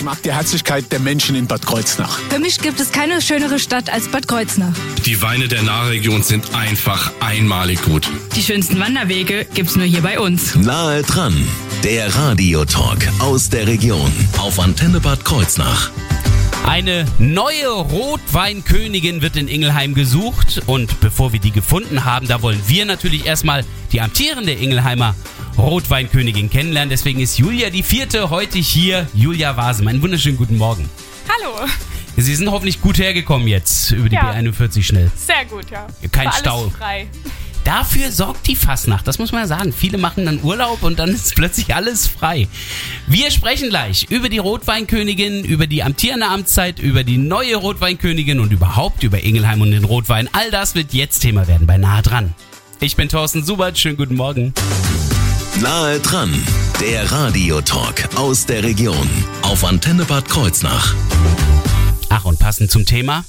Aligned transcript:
Ich 0.00 0.04
mag 0.06 0.22
die 0.22 0.32
Herzlichkeit 0.32 0.90
der 0.92 0.98
Menschen 0.98 1.36
in 1.36 1.46
Bad 1.46 1.66
Kreuznach. 1.66 2.20
Für 2.30 2.38
mich 2.38 2.58
gibt 2.58 2.80
es 2.80 2.90
keine 2.90 3.20
schönere 3.20 3.58
Stadt 3.58 3.92
als 3.92 4.08
Bad 4.08 4.26
Kreuznach. 4.26 4.72
Die 5.04 5.20
Weine 5.20 5.46
der 5.46 5.60
Nahregion 5.60 6.22
sind 6.22 6.54
einfach 6.54 7.12
einmalig 7.20 7.82
gut. 7.82 8.08
Die 8.34 8.42
schönsten 8.42 8.80
Wanderwege 8.80 9.46
gibt's 9.52 9.76
nur 9.76 9.84
hier 9.84 10.00
bei 10.00 10.18
uns. 10.18 10.54
Nahe 10.54 11.02
dran, 11.02 11.46
der 11.84 12.16
Radiotalk 12.16 13.10
aus 13.18 13.50
der 13.50 13.66
Region 13.66 14.10
auf 14.38 14.58
Antenne 14.58 15.00
Bad 15.00 15.22
Kreuznach. 15.26 15.90
Eine 16.66 17.04
neue 17.18 17.68
Rotweinkönigin 17.68 19.20
wird 19.20 19.36
in 19.36 19.48
Ingelheim 19.48 19.92
gesucht 19.92 20.62
und 20.64 20.98
bevor 21.00 21.34
wir 21.34 21.40
die 21.40 21.50
gefunden 21.50 22.06
haben, 22.06 22.26
da 22.26 22.40
wollen 22.40 22.62
wir 22.66 22.86
natürlich 22.86 23.26
erstmal 23.26 23.66
die 23.92 24.00
amtierende 24.00 24.52
Ingelheimer 24.52 25.14
Rotweinkönigin 25.60 26.50
kennenlernen. 26.50 26.90
Deswegen 26.90 27.20
ist 27.20 27.38
Julia 27.38 27.70
die 27.70 27.82
vierte 27.82 28.30
heute 28.30 28.58
hier. 28.58 29.06
Julia 29.14 29.56
Wasen, 29.56 29.86
einen 29.88 30.02
wunderschönen 30.02 30.36
guten 30.36 30.56
Morgen. 30.56 30.88
Hallo. 31.28 31.54
Sie 32.16 32.34
sind 32.34 32.50
hoffentlich 32.50 32.80
gut 32.80 32.98
hergekommen 32.98 33.46
jetzt 33.46 33.92
über 33.92 34.08
die 34.08 34.16
Ja. 34.16 34.32
B41 34.32 34.82
schnell. 34.82 35.10
Sehr 35.14 35.44
gut, 35.48 35.70
ja. 35.70 35.86
Kein 36.10 36.26
War 36.26 36.32
alles 36.32 36.40
Stau. 36.40 36.70
frei. 36.70 37.06
Dafür 37.64 38.10
sorgt 38.10 38.46
die 38.46 38.56
Fasnacht, 38.56 39.06
das 39.06 39.18
muss 39.18 39.32
man 39.32 39.42
ja 39.42 39.46
sagen. 39.46 39.72
Viele 39.72 39.98
machen 39.98 40.24
dann 40.24 40.42
Urlaub 40.42 40.82
und 40.82 40.98
dann 40.98 41.10
ist 41.14 41.34
plötzlich 41.36 41.74
alles 41.74 42.06
frei. 42.06 42.48
Wir 43.06 43.30
sprechen 43.30 43.68
gleich 43.68 44.06
über 44.10 44.28
die 44.30 44.38
Rotweinkönigin, 44.38 45.44
über 45.44 45.66
die 45.66 45.82
amtierende 45.82 46.26
Amtszeit, 46.26 46.78
über 46.78 47.04
die 47.04 47.18
neue 47.18 47.56
Rotweinkönigin 47.56 48.40
und 48.40 48.50
überhaupt 48.52 49.02
über 49.02 49.22
Ingelheim 49.22 49.60
und 49.60 49.70
den 49.72 49.84
Rotwein. 49.84 50.28
All 50.32 50.50
das 50.50 50.74
wird 50.74 50.94
jetzt 50.94 51.20
Thema 51.20 51.46
werden 51.48 51.66
bei 51.66 51.76
Nahe 51.76 52.02
dran. 52.02 52.34
Ich 52.80 52.96
bin 52.96 53.10
Thorsten 53.10 53.44
Subert, 53.44 53.78
schönen 53.78 53.98
guten 53.98 54.16
Morgen. 54.16 54.54
Nahe 55.58 56.00
dran, 56.00 56.32
der 56.80 57.10
Radiotalk 57.10 58.08
aus 58.16 58.46
der 58.46 58.62
Region. 58.62 59.08
Auf 59.42 59.64
Antenne 59.64 60.04
Bad 60.04 60.28
Kreuznach. 60.28 60.94
Ach, 62.08 62.24
und 62.24 62.38
passend 62.38 62.70
zum 62.70 62.86
Thema, 62.86 63.24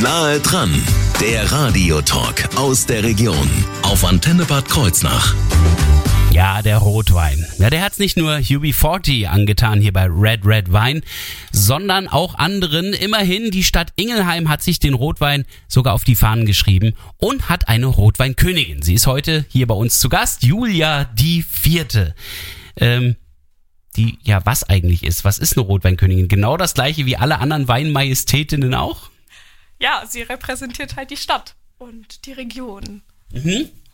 Nahe 0.00 0.38
dran, 0.40 0.82
der 1.20 1.50
Radiotalk 1.50 2.56
aus 2.56 2.86
der 2.86 3.02
Region. 3.02 3.50
Auf 3.82 4.04
Antenne 4.04 4.44
Bad 4.44 4.68
Kreuznach. 4.68 5.34
Ja, 6.38 6.62
der 6.62 6.78
Rotwein. 6.78 7.44
Ja, 7.58 7.68
der 7.68 7.82
hat's 7.82 7.98
nicht 7.98 8.16
nur 8.16 8.36
UB40 8.36 9.26
angetan 9.26 9.80
hier 9.80 9.92
bei 9.92 10.04
Red 10.04 10.42
Red 10.44 10.72
Wein, 10.72 11.02
sondern 11.50 12.06
auch 12.06 12.36
anderen. 12.36 12.92
Immerhin, 12.92 13.50
die 13.50 13.64
Stadt 13.64 13.92
Ingelheim 13.96 14.48
hat 14.48 14.62
sich 14.62 14.78
den 14.78 14.94
Rotwein 14.94 15.46
sogar 15.66 15.94
auf 15.94 16.04
die 16.04 16.14
Fahnen 16.14 16.46
geschrieben 16.46 16.94
und 17.16 17.48
hat 17.48 17.66
eine 17.66 17.86
Rotweinkönigin. 17.86 18.82
Sie 18.82 18.94
ist 18.94 19.08
heute 19.08 19.46
hier 19.48 19.66
bei 19.66 19.74
uns 19.74 19.98
zu 19.98 20.08
Gast, 20.08 20.44
Julia 20.44 21.06
die 21.06 21.42
Vierte. 21.42 22.14
Ähm, 22.76 23.16
die, 23.96 24.20
ja, 24.22 24.46
was 24.46 24.62
eigentlich 24.62 25.02
ist. 25.02 25.24
Was 25.24 25.38
ist 25.40 25.56
eine 25.56 25.66
Rotweinkönigin? 25.66 26.28
Genau 26.28 26.56
das 26.56 26.74
gleiche 26.74 27.04
wie 27.04 27.16
alle 27.16 27.40
anderen 27.40 27.66
Weinmajestätinnen 27.66 28.74
auch? 28.74 29.10
Ja, 29.80 30.04
sie 30.08 30.22
repräsentiert 30.22 30.94
halt 30.94 31.10
die 31.10 31.16
Stadt 31.16 31.56
und 31.78 32.26
die 32.26 32.32
Region. 32.32 33.02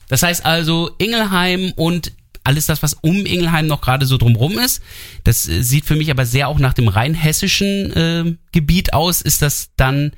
Das 0.08 0.22
heißt 0.22 0.44
also, 0.44 0.90
Ingelheim 0.98 1.72
und 1.76 2.12
alles 2.44 2.66
das, 2.66 2.82
was 2.82 2.94
um 2.94 3.26
Ingelheim 3.26 3.66
noch 3.66 3.80
gerade 3.80 4.06
so 4.06 4.18
drumrum 4.18 4.58
ist, 4.58 4.82
das 5.24 5.48
äh, 5.48 5.62
sieht 5.62 5.86
für 5.86 5.96
mich 5.96 6.10
aber 6.10 6.26
sehr 6.26 6.48
auch 6.48 6.58
nach 6.58 6.74
dem 6.74 6.88
rheinhessischen 6.88 7.92
äh, 7.92 8.36
Gebiet 8.52 8.92
aus. 8.92 9.22
Ist 9.22 9.42
das 9.42 9.70
dann 9.76 10.12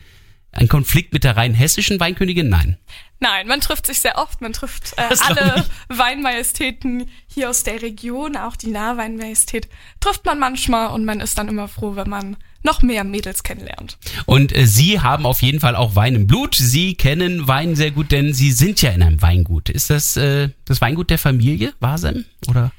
ein 0.53 0.69
Konflikt 0.69 1.13
mit 1.13 1.25
der 1.25 1.37
rheinhessischen 1.37 2.01
Weinkönigin? 2.01 2.49
Nein. 2.49 2.77
Nein, 3.19 3.47
man 3.47 3.61
trifft 3.61 3.87
sich 3.87 4.01
sehr 4.01 4.19
oft. 4.19 4.41
Man 4.41 4.53
trifft 4.53 4.93
äh, 4.97 5.15
alle 5.27 5.65
Weinmajestäten 5.89 7.09
hier 7.27 7.49
aus 7.51 7.63
der 7.63 7.81
Region, 7.81 8.37
auch 8.37 8.57
die 8.57 8.71
Nahweinmajestät, 8.71 9.69
trifft 10.01 10.25
man 10.27 10.39
manchmal 10.39 10.89
und 10.89 11.05
man 11.05 11.21
ist 11.21 11.39
dann 11.39 11.49
immer 11.49 11.69
froh, 11.69 11.97
wenn 11.97 12.11
man 12.11 12.37
noch 12.63 12.83
mehr 12.83 13.05
Mädels 13.05 13.43
kennenlernt. 13.43 13.97
Und 14.27 14.55
äh, 14.55 14.67
Sie 14.67 15.01
haben 15.01 15.25
auf 15.25 15.41
jeden 15.41 15.61
Fall 15.61 15.77
auch 15.77 15.95
Wein 15.95 16.15
im 16.15 16.27
Blut. 16.27 16.55
Sie 16.55 16.95
kennen 16.95 17.49
Wein 17.49 17.77
sehr 17.77 17.93
gut, 17.93 18.13
denn 18.13 18.35
Sie 18.35 18.53
sind 18.53 18.83
ja 18.83 18.91
in 18.91 19.03
einem 19.03 19.23
Weingut. 19.23 19.71
Ist 19.71 19.89
das 19.89 20.17
äh, 20.17 20.51
das 20.65 20.81
Weingut 20.81 21.09
der 21.09 21.19
Familie, 21.19 21.73
Wasem? 21.81 22.27
Oder? 22.49 22.73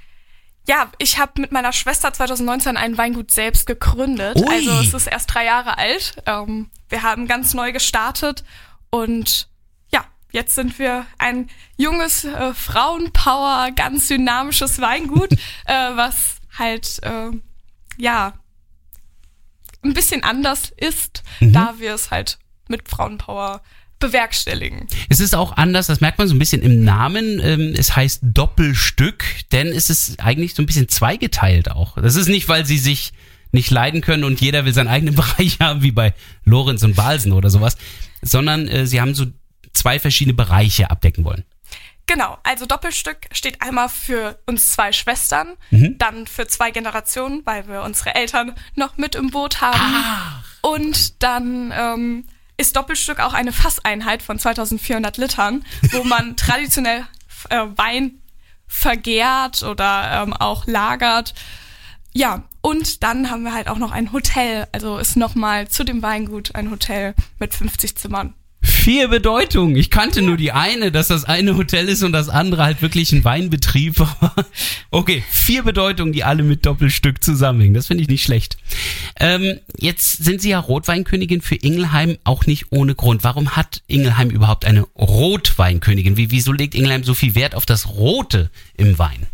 Ja, 0.68 0.92
ich 0.98 1.18
habe 1.18 1.42
mit 1.42 1.54
meiner 1.54 1.72
Schwester 1.72 2.12
2019 2.12 2.76
ein 2.76 2.98
Weingut 2.98 3.32
selbst 3.32 3.66
gegründet. 3.66 4.36
Ui. 4.36 4.48
Also 4.50 4.72
es 4.82 4.94
ist 4.94 5.08
erst 5.08 5.34
drei 5.34 5.46
Jahre 5.46 5.78
alt. 5.78 6.22
Ähm, 6.26 6.70
wir 6.90 7.04
haben 7.04 7.28
ganz 7.28 7.54
neu 7.54 7.72
gestartet 7.72 8.44
und 8.90 9.48
jetzt 10.38 10.54
sind 10.54 10.78
wir 10.78 11.08
ein 11.18 11.50
junges 11.78 12.24
äh, 12.24 12.54
Frauenpower, 12.54 13.72
ganz 13.76 14.08
dynamisches 14.08 14.80
Weingut, 14.80 15.34
äh, 15.66 15.74
was 15.96 16.36
halt 16.58 17.00
äh, 17.02 17.32
ja 17.98 18.34
ein 19.84 19.94
bisschen 19.94 20.24
anders 20.24 20.72
ist, 20.78 21.24
da 21.40 21.76
wir 21.80 21.94
es 21.94 22.12
halt 22.12 22.38
mit 22.68 22.88
Frauenpower 22.88 23.62
bewerkstelligen. 24.00 24.86
Es 25.10 25.20
ist 25.20 25.34
auch 25.34 25.58
anders, 25.58 25.88
das 25.88 26.02
merkt 26.02 26.20
man 26.20 26.28
so 26.28 26.36
ein 26.36 26.40
bisschen 26.40 26.62
im 26.62 26.84
Namen. 26.84 27.40
Ähm, 27.40 27.74
es 27.76 27.96
heißt 27.96 28.20
Doppelstück, 28.22 29.26
denn 29.52 29.68
es 29.68 29.90
ist 29.90 30.20
eigentlich 30.20 30.54
so 30.54 30.62
ein 30.62 30.68
bisschen 30.68 30.88
zweigeteilt 30.88 31.72
auch. 31.72 31.96
Das 31.96 32.16
ist 32.16 32.28
nicht, 32.28 32.48
weil 32.48 32.66
sie 32.66 32.78
sich 32.78 33.14
nicht 33.52 33.72
leiden 33.72 34.02
können 34.02 34.24
und 34.24 34.40
jeder 34.40 34.66
will 34.66 34.74
seinen 34.74 34.90
eigenen 34.90 35.16
Bereich 35.22 35.60
haben, 35.60 35.82
wie 35.82 35.92
bei 35.92 36.14
Lorenz 36.44 36.84
und 36.84 36.96
Balsen 36.96 37.32
oder 37.32 37.50
sowas, 37.50 37.78
sondern 38.22 38.68
äh, 38.68 38.86
sie 38.86 39.02
haben 39.02 39.16
so 39.16 39.26
zwei 39.78 40.00
verschiedene 40.00 40.34
Bereiche 40.34 40.90
abdecken 40.92 41.24
wollen. 41.26 41.44
Genau, 42.08 42.38
also 42.44 42.66
Doppelstück 42.66 43.28
steht 43.34 43.62
einmal 43.62 43.90
für 43.90 44.40
uns 44.46 44.72
zwei 44.72 44.94
Schwestern, 44.94 45.58
dann 45.98 46.26
für 46.26 46.48
zwei 46.48 46.72
Generationen, 46.72 47.46
weil 47.46 47.68
wir 47.68 47.84
unsere 47.84 48.16
Eltern 48.16 48.56
noch 48.76 48.96
mit 48.96 49.16
im 49.16 49.30
Boot 49.30 49.60
haben. 49.60 49.82
Und 50.62 51.22
dann 51.22 51.74
ähm, 51.76 52.26
ist 52.56 52.78
Doppelstück 52.78 53.20
auch 53.20 53.34
eine 53.34 53.52
Fasseinheit 53.52 54.22
von 54.22 54.40
2400 54.40 55.18
Litern, 55.18 55.66
wo 55.92 56.06
man 56.06 56.36
traditionell 56.38 57.06
äh, 57.50 57.66
Wein 57.76 58.22
vergärt 58.68 59.64
oder 59.64 60.24
ähm, 60.24 60.34
auch 60.34 60.66
lagert. 60.66 61.34
Ja, 62.14 62.46
und 62.62 63.04
dann 63.04 63.30
haben 63.30 63.44
wir 63.44 63.54
halt 63.54 63.68
auch 63.68 63.78
noch 63.78 63.92
ein 63.92 64.12
Hotel, 64.12 64.68
also 64.72 64.98
ist 64.98 65.18
nochmal 65.18 65.68
zu 65.68 65.84
dem 65.84 66.02
Weingut 66.02 66.56
ein 66.56 66.72
Hotel 66.72 67.16
mit 67.38 67.54
50 67.54 67.98
Zimmern. 67.98 68.34
Vier 68.88 69.10
Bedeutungen. 69.10 69.76
Ich 69.76 69.90
kannte 69.90 70.22
nur 70.22 70.38
die 70.38 70.54
eine, 70.54 70.94
dass 70.94 71.10
das 71.10 71.26
eine 71.26 71.58
Hotel 71.58 71.90
ist 71.90 72.04
und 72.04 72.14
das 72.14 72.30
andere 72.30 72.64
halt 72.64 72.82
wirklich 72.82 73.12
ein 73.12 73.26
Weinbetrieb. 73.26 73.96
okay, 74.92 75.26
vier 75.30 75.64
Bedeutungen, 75.64 76.14
die 76.14 76.24
alle 76.24 76.42
mit 76.42 76.66
Doppelstück 76.66 77.22
zusammenhängen. 77.22 77.74
Das 77.74 77.88
finde 77.88 78.04
ich 78.04 78.08
nicht 78.08 78.24
schlecht. 78.24 78.56
Ähm, 79.20 79.60
jetzt 79.78 80.24
sind 80.24 80.42
Sie 80.42 80.52
ja 80.52 80.60
Rotweinkönigin 80.60 81.42
für 81.42 81.56
Ingelheim 81.56 82.18
auch 82.24 82.46
nicht 82.46 82.68
ohne 82.70 82.96
Grund. 82.96 83.26
Warum 83.26 83.58
hat 83.58 83.82
Ingelheim 83.88 84.30
überhaupt 84.30 84.64
eine 84.64 84.84
Rotweinkönigin? 84.96 86.16
Wie, 86.16 86.32
wieso 86.32 86.54
legt 86.54 86.74
Ingelheim 86.74 87.04
so 87.04 87.14
viel 87.14 87.36
Wert 87.36 87.56
auf 87.56 87.66
das 87.66 87.90
Rote 87.90 88.50
im 88.78 88.98
Wein? 88.98 89.28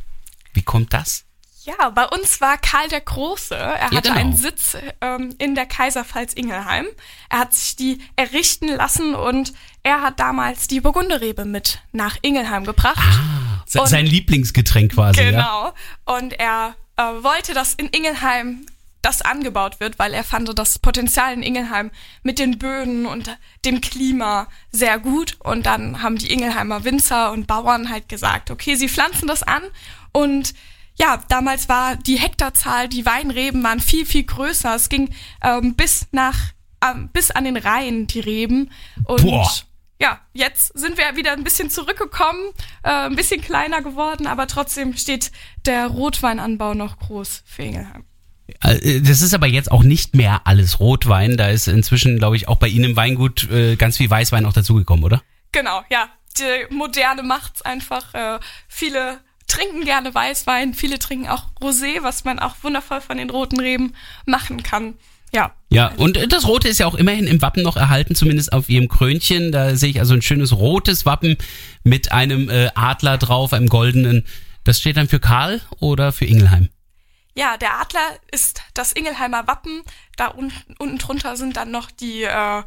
Wie 0.56 0.63
kommt 0.63 0.94
das? 0.94 1.25
Ja, 1.66 1.90
bei 1.90 2.06
uns 2.06 2.41
war 2.41 2.57
Karl 2.57 2.90
der 2.90 3.00
Große. 3.00 3.56
Er 3.56 3.91
hatte 3.91 4.01
genau. 4.01 4.16
einen 4.16 4.35
Sitz 4.35 4.75
ähm, 5.00 5.34
in 5.38 5.56
der 5.56 5.66
Kaiserpfalz 5.66 6.34
Ingelheim. 6.34 6.85
Er 7.29 7.40
hat 7.40 7.53
sich 7.53 7.75
die 7.75 8.00
errichten 8.18 8.68
lassen 8.68 9.16
und 9.16 9.53
er 9.81 10.01
hat 10.01 10.19
damals 10.19 10.68
die 10.68 10.81
Burgunderrebe 10.81 11.46
mit 11.46 11.79
nach 11.94 12.18
Ingelheim 12.22 12.66
gebracht. 12.66 13.01
Se 13.66 13.79
Und- 13.79 13.88
sein 13.88 14.06
Lieblingsgetränk 14.06 14.94
quasi, 14.94 15.22
ja? 15.22 15.31
genau. 15.31 15.74
Und 16.18 16.34
er 16.34 16.75
äh, 16.97 17.03
wollte, 17.24 17.53
dass 17.53 17.74
in 17.74 17.88
Ingelheim 17.88 18.66
das 19.01 19.22
angebaut 19.22 19.80
wird, 19.80 20.00
weil 20.00 20.13
er 20.13 20.24
fand 20.24 20.57
das 20.57 20.80
Potenzial 20.80 21.34
in 21.34 21.44
Ingelheim 21.44 21.91
mit 22.24 22.40
den 22.40 22.57
Böden 22.57 23.06
und 23.06 23.38
dem 23.66 23.81
Klima 23.81 24.47
sehr 24.72 24.97
gut. 24.97 25.38
Und 25.40 25.66
dann 25.66 26.01
haben 26.01 26.18
die 26.18 26.31
Ingelheimer 26.31 26.84
Winzer 26.85 27.31
und 27.31 27.48
Bauern 27.48 27.89
halt 27.89 28.07
gesagt, 28.09 28.50
okay, 28.50 28.75
sie 28.75 28.88
pflanzen 28.89 29.27
das 29.27 29.44
an 29.44 29.62
und 30.13 30.54
ja, 30.98 31.22
damals 31.30 31.69
war 31.69 31.95
die 31.95 32.18
Hektarzahl, 32.18 32.88
die 32.88 33.06
Weinreben 33.06 33.63
waren 33.63 33.80
viel, 33.80 34.06
viel 34.06 34.24
größer. 34.24 34.75
Es 34.75 34.90
ging 34.90 35.13
ähm, 35.44 35.75
bis 35.75 36.07
nach, 36.12 36.38
ähm, 36.86 37.10
bis 37.12 37.31
an 37.31 37.45
den 37.45 37.57
Rhein, 37.57 38.07
die 38.07 38.19
Reben. 38.19 38.72
Und 39.06 39.24
Boah. 39.24 39.50
ja, 40.00 40.19
jetzt 40.34 40.78
sind 40.78 40.98
wir 40.98 41.16
wieder 41.16 41.34
ein 41.34 41.44
bisschen 41.44 41.69
zurückgekommen, 41.69 42.51
äh, 42.84 42.90
ein 42.90 43.16
bisschen 43.16 43.42
kleiner 43.42 43.81
geworden, 43.81 44.28
aber 44.28 44.48
trotzdem 44.48 44.95
steht 44.95 45.31
der 45.66 45.88
Rotweinanbau 45.88 46.74
noch 46.75 47.00
groß 47.00 47.44
für 47.45 47.63
Ingelheim. 47.63 48.06
Äh, 48.62 49.01
Das 49.01 49.22
ist 49.22 49.34
aber 49.34 49.48
jetzt 49.48 49.72
auch 49.72 49.84
nicht 49.84 50.16
mehr 50.16 50.42
alles 50.45 50.80
Rotwein. 50.80 51.38
Da 51.38 51.48
ist 51.48 51.68
inzwischen, 51.68 52.19
glaube 52.19 52.36
ich, 52.36 52.48
auch 52.48 52.57
bei 52.57 52.68
Ihnen 52.68 52.86
im 52.92 52.95
Weingut 52.95 53.50
äh, 53.50 53.75
ganz 53.78 53.98
viel 53.98 54.10
Weißwein 54.10 54.45
auch 54.45 54.54
dazugekommen, 54.54 55.04
oder? 55.04 55.24
Genau, 55.51 55.81
ja. 55.90 56.10
Die 56.40 56.74
Moderne 56.74 57.22
macht's 57.24 57.62
einfach. 57.62 58.13
Äh, 58.16 58.40
viele 58.68 59.22
trinken 59.48 59.86
gerne 59.86 60.13
Weißwein, 60.13 60.74
viele 60.74 61.00
trinken 61.00 61.28
auch 61.28 61.45
Rosé, 61.62 62.01
was 62.01 62.24
man 62.24 62.40
auch 62.40 62.56
wundervoll 62.62 63.01
von 63.01 63.18
den 63.18 63.30
roten 63.30 63.60
Reben 63.60 63.94
machen 64.25 64.63
kann. 64.63 64.95
Ja. 65.34 65.54
Ja, 65.69 65.92
und 65.98 66.31
das 66.31 66.48
Rote 66.48 66.68
ist 66.68 66.80
ja 66.80 66.86
auch 66.86 66.94
immerhin 66.94 67.25
im 67.25 67.42
Wappen 67.42 67.63
noch 67.63 67.75
erhalten, 67.75 68.13
zumindest 68.13 68.54
auf 68.54 68.69
ihrem 68.69 68.88
Krönchen. 68.88 69.51
Da 69.51 69.75
sehe 69.75 69.90
ich 69.90 70.00
also 70.00 70.13
ein 70.13 70.22
schönes 70.22 70.54
rotes 70.54 71.06
Wappen 71.06 71.38
mit 71.84 72.12
einem 72.12 72.50
äh, 72.50 72.69
Adler 72.75 73.18
drauf, 73.18 73.51
einem 73.54 73.68
goldenen. 73.68 74.25
Das 74.63 74.80
steht 74.80 74.98
dann 74.98 75.07
für 75.07 75.19
Karl 75.19 75.62
oder 75.80 76.12
für 76.12 76.25
Ingelheim? 76.25 76.69
Ja, 77.36 77.57
der 77.57 77.80
Adler 77.80 78.18
ist 78.31 78.62
das 78.75 78.94
Ingelheimer 78.94 79.48
Wappen. 79.48 79.81
Da 80.18 80.28
unten, 80.28 80.75
unten 80.78 81.00
drunter 81.00 81.36
sind 81.36 81.57
dann 81.57 81.72
noch 81.72 81.90
die 81.90 82.24
äh, 82.24 82.62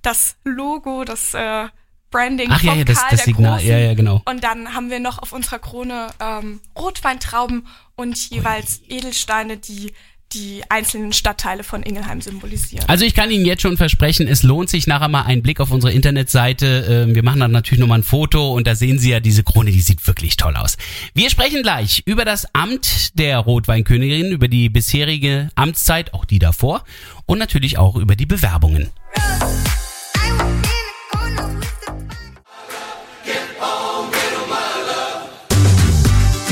das 0.00 0.36
Logo, 0.44 1.04
das 1.04 1.34
äh, 1.34 1.68
Branding 2.10 2.48
Ach 2.50 2.62
ja, 2.62 2.70
vom 2.70 2.78
ja, 2.78 2.84
das, 2.84 2.96
Karl 2.98 3.10
das 3.10 3.18
der 3.18 3.24
Signal, 3.24 3.52
Großen. 3.58 3.68
ja, 3.68 3.78
ja, 3.78 3.94
genau. 3.94 4.22
Und 4.24 4.44
dann 4.44 4.74
haben 4.74 4.90
wir 4.90 5.00
noch 5.00 5.18
auf 5.18 5.32
unserer 5.32 5.58
Krone 5.58 6.08
ähm, 6.20 6.60
Rotweintrauben 6.78 7.66
und 7.96 8.30
jeweils 8.30 8.80
Edelsteine, 8.88 9.56
die 9.56 9.92
die 10.32 10.62
einzelnen 10.68 11.12
Stadtteile 11.12 11.62
von 11.62 11.84
Ingelheim 11.84 12.20
symbolisieren. 12.20 12.84
Also 12.88 13.04
ich 13.04 13.14
kann 13.14 13.30
Ihnen 13.30 13.44
jetzt 13.46 13.62
schon 13.62 13.76
versprechen, 13.76 14.26
es 14.26 14.42
lohnt 14.42 14.68
sich 14.68 14.88
nachher 14.88 15.06
mal 15.08 15.22
ein 15.22 15.40
Blick 15.40 15.60
auf 15.60 15.70
unsere 15.70 15.92
Internetseite. 15.92 17.04
Ähm, 17.06 17.14
Wir 17.14 17.22
machen 17.22 17.38
dann 17.40 17.52
natürlich 17.52 17.78
nochmal 17.78 18.00
ein 18.00 18.02
Foto 18.02 18.52
und 18.52 18.66
da 18.66 18.74
sehen 18.74 18.98
Sie 18.98 19.10
ja 19.10 19.20
diese 19.20 19.44
Krone, 19.44 19.70
die 19.70 19.80
sieht 19.80 20.04
wirklich 20.06 20.36
toll 20.36 20.56
aus. 20.56 20.76
Wir 21.14 21.30
sprechen 21.30 21.62
gleich 21.62 22.02
über 22.06 22.24
das 22.24 22.52
Amt 22.54 23.16
der 23.18 23.38
Rotweinkönigin, 23.38 24.32
über 24.32 24.48
die 24.48 24.68
bisherige 24.68 25.48
Amtszeit, 25.54 26.12
auch 26.12 26.24
die 26.24 26.40
davor 26.40 26.82
und 27.26 27.38
natürlich 27.38 27.78
auch 27.78 27.94
über 27.94 28.16
die 28.16 28.26
Bewerbungen. 28.26 28.90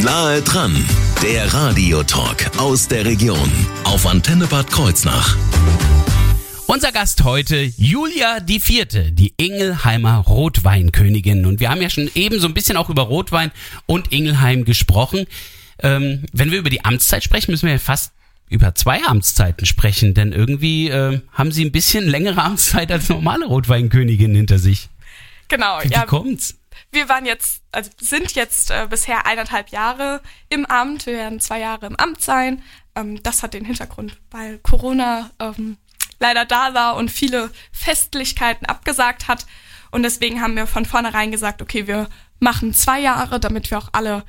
Nahe 0.05 0.43
dran, 0.43 0.75
der 1.23 1.55
Radiotalk 1.55 2.59
aus 2.59 2.89
der 2.89 3.07
Region 3.07 3.51
auf 3.85 4.07
Antenne 4.07 4.47
Bad 4.47 4.71
Kreuznach. 4.71 5.35
Unser 6.67 6.93
Gast 6.93 7.25
heute, 7.25 7.63
Julia 7.79 8.41
die 8.41 8.61
Vierte, 8.61 9.13
die 9.13 9.33
Ingelheimer 9.39 10.17
Rotweinkönigin. 10.19 11.47
Und 11.47 11.59
wir 11.59 11.71
haben 11.71 11.81
ja 11.81 11.89
schon 11.89 12.11
eben 12.15 12.39
so 12.39 12.47
ein 12.47 12.53
bisschen 12.53 12.77
auch 12.77 12.91
über 12.91 13.05
Rotwein 13.05 13.51
und 13.87 14.13
Ingelheim 14.13 14.67
gesprochen. 14.67 15.25
Ähm, 15.79 16.25
wenn 16.35 16.51
wir 16.51 16.59
über 16.59 16.71
die 16.71 16.85
Amtszeit 16.85 17.25
sprechen, 17.25 17.53
müssen 17.53 17.65
wir 17.65 17.73
ja 17.73 17.79
fast 17.79 18.13
über 18.51 18.75
zwei 18.75 19.03
Amtszeiten 19.05 19.65
sprechen, 19.65 20.13
denn 20.13 20.33
irgendwie 20.33 20.91
äh, 20.91 21.23
haben 21.33 21.51
sie 21.51 21.65
ein 21.65 21.73
bisschen 21.73 22.07
längere 22.07 22.43
Amtszeit 22.43 22.93
als 22.93 23.09
normale 23.09 23.47
Rotweinkönigin 23.47 24.35
hinter 24.35 24.59
sich. 24.59 24.91
Genau, 25.49 25.79
Wie 25.83 25.89
ja. 25.89 26.05
kommt's? 26.05 26.57
Wir 26.93 27.09
waren 27.09 27.27
jetzt, 27.27 27.63
also 27.73 27.91
sind 28.01 28.35
jetzt 28.35 28.71
äh, 28.71 28.87
bisher 28.89 29.27
eineinhalb 29.27 29.71
Jahre 29.71 30.21
im 30.49 30.67
Amt. 30.67 31.07
Wir 31.07 31.15
werden 31.15 31.41
zwei 31.41 31.61
Jahre 31.61 31.87
im 31.87 31.97
Amt 31.97 32.23
sein. 32.23 32.63
Ähm, 32.95 33.23
das 33.23 33.43
hat 33.43 33.55
den 33.55 33.65
Hintergrund, 33.65 34.17
weil 34.31 34.59
Corona 34.59 35.31
ähm, 35.41 35.77
leider 36.21 36.45
da 36.45 36.75
war 36.75 36.97
und 36.97 37.11
viele 37.11 37.51
Festlichkeiten 37.73 38.67
abgesagt 38.67 39.29
hat. 39.29 39.47
Und 39.91 40.03
deswegen 40.03 40.41
haben 40.41 40.57
wir 40.57 40.67
von 40.67 40.85
vornherein 40.87 41.31
gesagt, 41.31 41.63
okay, 41.63 41.87
wir 41.87 42.09
machen 42.41 42.75
zwei 42.75 43.01
Jahre, 43.01 43.39
damit 43.41 43.71
wir 43.71 43.79
auch 43.79 43.89
alle 43.93 44.25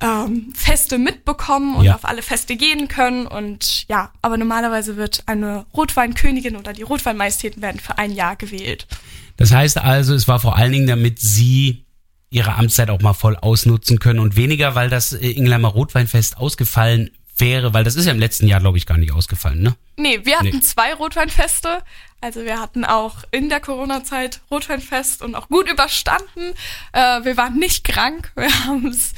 ähm, 0.00 0.52
Feste 0.54 0.98
mitbekommen 0.98 1.76
und 1.76 1.84
Ja. 1.84 1.94
auf 1.94 2.04
alle 2.04 2.20
Feste 2.22 2.56
gehen 2.56 2.88
können. 2.88 3.26
Und 3.26 3.88
ja, 3.88 4.12
aber 4.22 4.36
normalerweise 4.36 4.96
wird 4.96 5.22
eine 5.26 5.66
Rotweinkönigin 5.74 6.56
oder 6.56 6.72
die 6.72 6.82
Rotweinmajestäten 6.82 7.62
werden 7.62 7.80
für 7.80 7.96
ein 7.96 8.12
Jahr 8.12 8.36
gewählt. 8.36 8.86
Das 9.36 9.52
heißt 9.52 9.78
also, 9.78 10.14
es 10.14 10.28
war 10.28 10.40
vor 10.40 10.56
allen 10.56 10.72
Dingen, 10.72 10.86
damit 10.86 11.18
sie 11.20 11.84
ihre 12.30 12.54
Amtszeit 12.54 12.90
auch 12.90 13.00
mal 13.00 13.12
voll 13.14 13.36
ausnutzen 13.36 13.98
können 13.98 14.18
und 14.18 14.36
weniger, 14.36 14.74
weil 14.74 14.90
das 14.90 15.12
äh, 15.12 15.30
Ingelheimer 15.30 15.68
Rotweinfest 15.68 16.38
ausgefallen 16.38 17.10
wäre, 17.38 17.74
weil 17.74 17.84
das 17.84 17.96
ist 17.96 18.06
ja 18.06 18.12
im 18.12 18.18
letzten 18.18 18.46
Jahr, 18.48 18.60
glaube 18.60 18.78
ich, 18.78 18.86
gar 18.86 18.96
nicht 18.98 19.12
ausgefallen, 19.12 19.60
ne? 19.62 19.76
Nee, 19.96 20.20
wir 20.24 20.36
hatten 20.36 20.48
Nee. 20.56 20.60
zwei 20.60 20.94
Rotweinfeste. 20.94 21.82
Also 22.22 22.44
wir 22.44 22.58
hatten 22.60 22.84
auch 22.84 23.16
in 23.30 23.48
der 23.50 23.60
Corona-Zeit 23.60 24.40
Rotweinfest 24.50 25.22
und 25.22 25.34
auch 25.34 25.48
gut 25.48 25.70
überstanden. 25.70 26.54
Äh, 26.92 27.24
wir 27.24 27.36
waren 27.36 27.58
nicht 27.58 27.84
krank. 27.84 28.32
Wir 28.36 28.64
haben 28.66 28.86
es 28.88 29.12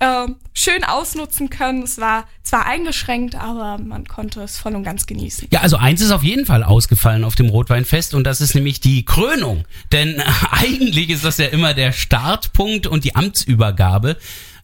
äh, 0.00 0.26
schön 0.52 0.82
ausnutzen 0.84 1.50
können. 1.50 1.82
Es 1.82 1.98
war 1.98 2.26
zwar 2.42 2.66
eingeschränkt, 2.66 3.34
aber 3.36 3.78
man 3.78 4.06
konnte 4.06 4.42
es 4.42 4.58
voll 4.58 4.74
und 4.74 4.82
ganz 4.82 5.06
genießen. 5.06 5.48
Ja, 5.52 5.60
also 5.60 5.76
eins 5.76 6.00
ist 6.00 6.10
auf 6.10 6.22
jeden 6.22 6.46
Fall 6.46 6.64
ausgefallen 6.64 7.22
auf 7.22 7.34
dem 7.34 7.48
Rotweinfest 7.48 8.14
und 8.14 8.24
das 8.24 8.40
ist 8.40 8.54
nämlich 8.54 8.80
die 8.80 9.04
Krönung. 9.04 9.64
Denn 9.92 10.20
eigentlich 10.50 11.10
ist 11.10 11.24
das 11.24 11.38
ja 11.38 11.46
immer 11.46 11.74
der 11.74 11.92
Startpunkt 11.92 12.86
und 12.86 13.04
die 13.04 13.14
Amtsübergabe. 13.14 14.16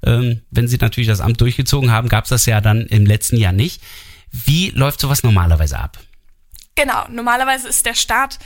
Ähm, 0.02 0.42
wenn 0.50 0.68
Sie 0.68 0.78
natürlich 0.78 1.08
das 1.08 1.20
Amt 1.20 1.40
durchgezogen 1.40 1.92
haben, 1.92 2.08
gab 2.08 2.24
es 2.24 2.30
das 2.30 2.46
ja 2.46 2.60
dann 2.60 2.86
im 2.86 3.06
letzten 3.06 3.36
Jahr 3.36 3.52
nicht. 3.52 3.82
Wie 4.32 4.70
läuft 4.70 5.00
sowas 5.00 5.22
normalerweise 5.22 5.78
ab? 5.78 5.98
Genau, 6.74 7.06
normalerweise 7.10 7.68
ist 7.68 7.86
der 7.86 7.94
Start 7.94 8.38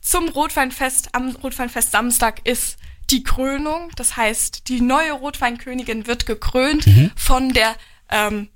zum 0.00 0.28
Rotweinfest 0.28 1.10
am 1.12 1.30
Rotweinfest 1.42 1.90
Samstag 1.90 2.46
ist 2.46 2.78
die 3.10 3.22
Krönung. 3.22 3.90
Das 3.96 4.16
heißt, 4.16 4.68
die 4.68 4.80
neue 4.80 5.12
Rotweinkönigin 5.12 6.06
wird 6.06 6.26
gekrönt 6.26 6.84
von 7.16 7.52
der 7.52 7.74
ähm, 8.10 8.48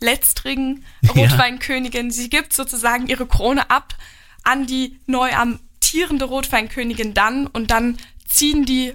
letztrigen 0.00 0.84
Ja. 1.02 1.12
Rotweinkönigin. 1.12 2.10
Sie 2.10 2.30
gibt 2.30 2.52
sozusagen 2.52 3.06
ihre 3.06 3.26
Krone 3.26 3.70
ab 3.70 3.96
an 4.42 4.66
die 4.66 4.98
neu 5.06 5.32
amtierende 5.32 6.26
Rotweinkönigin 6.26 7.14
dann 7.14 7.46
und 7.46 7.70
dann 7.70 7.96
ziehen 8.28 8.64
die 8.64 8.94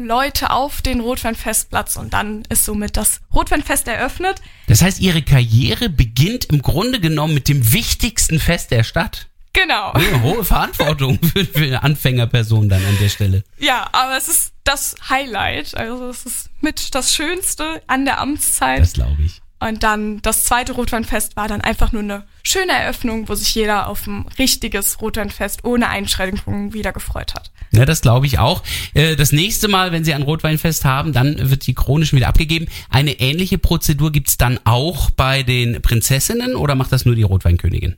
Leute 0.00 0.50
auf 0.50 0.80
den 0.80 1.00
Rotweinfestplatz 1.00 1.96
und 1.96 2.14
dann 2.14 2.42
ist 2.48 2.64
somit 2.64 2.96
das 2.96 3.20
Rotweinfest 3.34 3.86
eröffnet. 3.86 4.40
Das 4.66 4.82
heißt, 4.82 5.00
Ihre 5.00 5.22
Karriere 5.22 5.90
beginnt 5.90 6.46
im 6.46 6.62
Grunde 6.62 7.00
genommen 7.00 7.34
mit 7.34 7.48
dem 7.48 7.72
wichtigsten 7.72 8.40
Fest 8.40 8.70
der 8.70 8.82
Stadt. 8.82 9.28
Genau. 9.52 9.92
Eine 9.92 10.22
hohe 10.22 10.44
Verantwortung 10.44 11.18
für, 11.34 11.44
für 11.44 11.64
eine 11.64 11.82
Anfängerperson 11.82 12.68
dann 12.68 12.84
an 12.84 12.96
der 13.00 13.08
Stelle. 13.08 13.42
Ja, 13.58 13.88
aber 13.92 14.16
es 14.16 14.28
ist 14.28 14.52
das 14.64 14.94
Highlight. 15.08 15.76
Also 15.76 16.08
es 16.08 16.24
ist 16.26 16.50
mit 16.60 16.94
das 16.94 17.14
Schönste 17.14 17.82
an 17.86 18.04
der 18.04 18.20
Amtszeit. 18.20 18.80
Das 18.80 18.92
glaube 18.92 19.22
ich. 19.24 19.40
Und 19.62 19.82
dann 19.82 20.22
das 20.22 20.44
zweite 20.44 20.72
Rotweinfest 20.72 21.36
war 21.36 21.46
dann 21.46 21.60
einfach 21.60 21.92
nur 21.92 22.00
eine 22.02 22.24
schöne 22.42 22.72
Eröffnung, 22.72 23.28
wo 23.28 23.34
sich 23.34 23.54
jeder 23.54 23.88
auf 23.88 24.06
ein 24.06 24.24
richtiges 24.38 25.02
Rotweinfest 25.02 25.64
ohne 25.64 25.88
Einschränkungen 25.88 26.72
wieder 26.72 26.92
gefreut 26.92 27.34
hat. 27.34 27.50
Ja, 27.70 27.84
das 27.84 28.00
glaube 28.00 28.24
ich 28.26 28.38
auch. 28.38 28.62
Äh, 28.94 29.16
Das 29.16 29.32
nächste 29.32 29.68
Mal, 29.68 29.92
wenn 29.92 30.02
Sie 30.02 30.14
ein 30.14 30.22
Rotweinfest 30.22 30.86
haben, 30.86 31.12
dann 31.12 31.50
wird 31.50 31.66
die 31.66 31.74
Krone 31.74 32.06
schon 32.06 32.16
wieder 32.16 32.28
abgegeben. 32.28 32.68
Eine 32.88 33.20
ähnliche 33.20 33.58
Prozedur 33.58 34.10
gibt's 34.12 34.38
dann 34.38 34.58
auch 34.64 35.10
bei 35.10 35.42
den 35.42 35.82
Prinzessinnen 35.82 36.56
oder 36.56 36.74
macht 36.74 36.92
das 36.92 37.04
nur 37.04 37.14
die 37.14 37.22
Rotweinkönigin? 37.22 37.96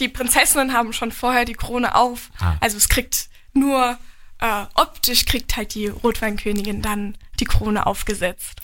Die 0.00 0.08
Prinzessinnen 0.08 0.72
haben 0.72 0.92
schon 0.92 1.12
vorher 1.12 1.44
die 1.44 1.54
Krone 1.54 1.94
auf. 1.94 2.30
Ah. 2.40 2.56
Also 2.60 2.76
es 2.76 2.88
kriegt 2.88 3.28
nur 3.52 3.98
äh, 4.40 4.64
optisch 4.74 5.26
kriegt 5.26 5.56
halt 5.56 5.74
die 5.74 5.88
Rotweinkönigin 5.88 6.82
dann 6.82 7.16
die 7.38 7.44
Krone 7.44 7.86
aufgesetzt. 7.86 8.60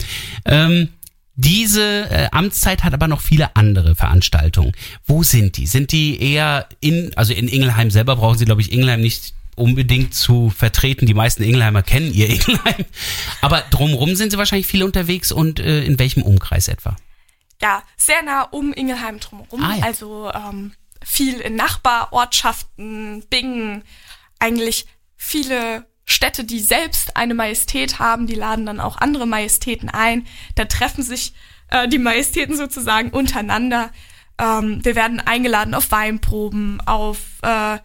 Ähm, 0.46 0.88
diese 1.34 2.10
äh, 2.10 2.28
Amtszeit 2.32 2.82
hat 2.82 2.94
aber 2.94 3.08
noch 3.08 3.20
viele 3.20 3.54
andere 3.56 3.94
Veranstaltungen. 3.94 4.72
Wo 5.04 5.22
sind 5.22 5.58
die? 5.58 5.66
Sind 5.66 5.92
die 5.92 6.20
eher 6.20 6.66
in, 6.80 7.12
also 7.16 7.34
in 7.34 7.48
Ingelheim 7.48 7.90
selber 7.90 8.16
brauchen 8.16 8.38
Sie, 8.38 8.46
glaube 8.46 8.62
ich, 8.62 8.72
Ingelheim 8.72 9.02
nicht 9.02 9.34
unbedingt 9.54 10.14
zu 10.14 10.48
vertreten. 10.48 11.04
Die 11.04 11.14
meisten 11.14 11.42
Ingelheimer 11.42 11.82
kennen 11.82 12.12
ihr 12.12 12.30
Ingelheim. 12.30 12.86
Aber 13.42 13.62
drumrum 13.70 14.16
sind 14.16 14.30
Sie 14.30 14.38
wahrscheinlich 14.38 14.66
viel 14.66 14.82
unterwegs 14.82 15.30
und 15.30 15.60
äh, 15.60 15.84
in 15.84 15.98
welchem 15.98 16.22
Umkreis 16.22 16.68
etwa? 16.68 16.96
ja, 17.62 17.82
sehr 17.96 18.22
nah 18.22 18.42
um 18.42 18.72
Ingelheim 18.72 19.20
drumherum. 19.20 19.62
Ah, 19.62 19.76
ja. 19.76 19.84
Also 19.84 20.30
ähm, 20.32 20.72
viel 21.04 21.40
in 21.40 21.56
Nachbarortschaften, 21.56 23.24
Bingen, 23.28 23.84
eigentlich 24.38 24.86
viele 25.16 25.86
Städte, 26.04 26.44
die 26.44 26.60
selbst 26.60 27.16
eine 27.16 27.34
Majestät 27.34 27.98
haben, 27.98 28.26
die 28.26 28.34
laden 28.34 28.66
dann 28.66 28.80
auch 28.80 28.96
andere 28.98 29.26
Majestäten 29.26 29.88
ein. 29.88 30.26
Da 30.54 30.64
treffen 30.64 31.02
sich 31.02 31.34
äh, 31.68 31.88
die 31.88 31.98
Majestäten 31.98 32.56
sozusagen 32.56 33.10
untereinander. 33.10 33.90
Ähm, 34.38 34.84
wir 34.84 34.94
werden 34.94 35.20
eingeladen 35.20 35.74
auf 35.74 35.90
Weinproben, 35.90 36.80
auf 36.86 37.18
äh, 37.42 37.78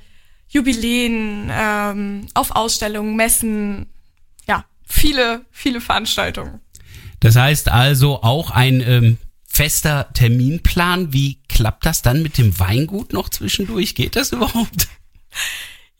Jubiläen, 0.49 1.49
ähm, 1.51 2.27
auf 2.33 2.51
Ausstellungen, 2.51 3.15
Messen. 3.15 3.89
Ja, 4.47 4.65
viele, 4.83 5.45
viele 5.49 5.81
Veranstaltungen. 5.81 6.61
Das 7.21 7.35
heißt 7.35 7.69
also 7.69 8.21
auch 8.21 8.51
ein 8.51 8.81
ähm, 8.81 9.17
fester 9.51 10.09
Terminplan. 10.13 11.13
Wie 11.13 11.39
klappt 11.49 11.85
das 11.85 12.01
dann 12.01 12.21
mit 12.23 12.37
dem 12.37 12.57
Weingut 12.59 13.13
noch 13.13 13.29
zwischendurch? 13.29 13.95
Geht 13.95 14.15
das 14.15 14.31
überhaupt? 14.31 14.87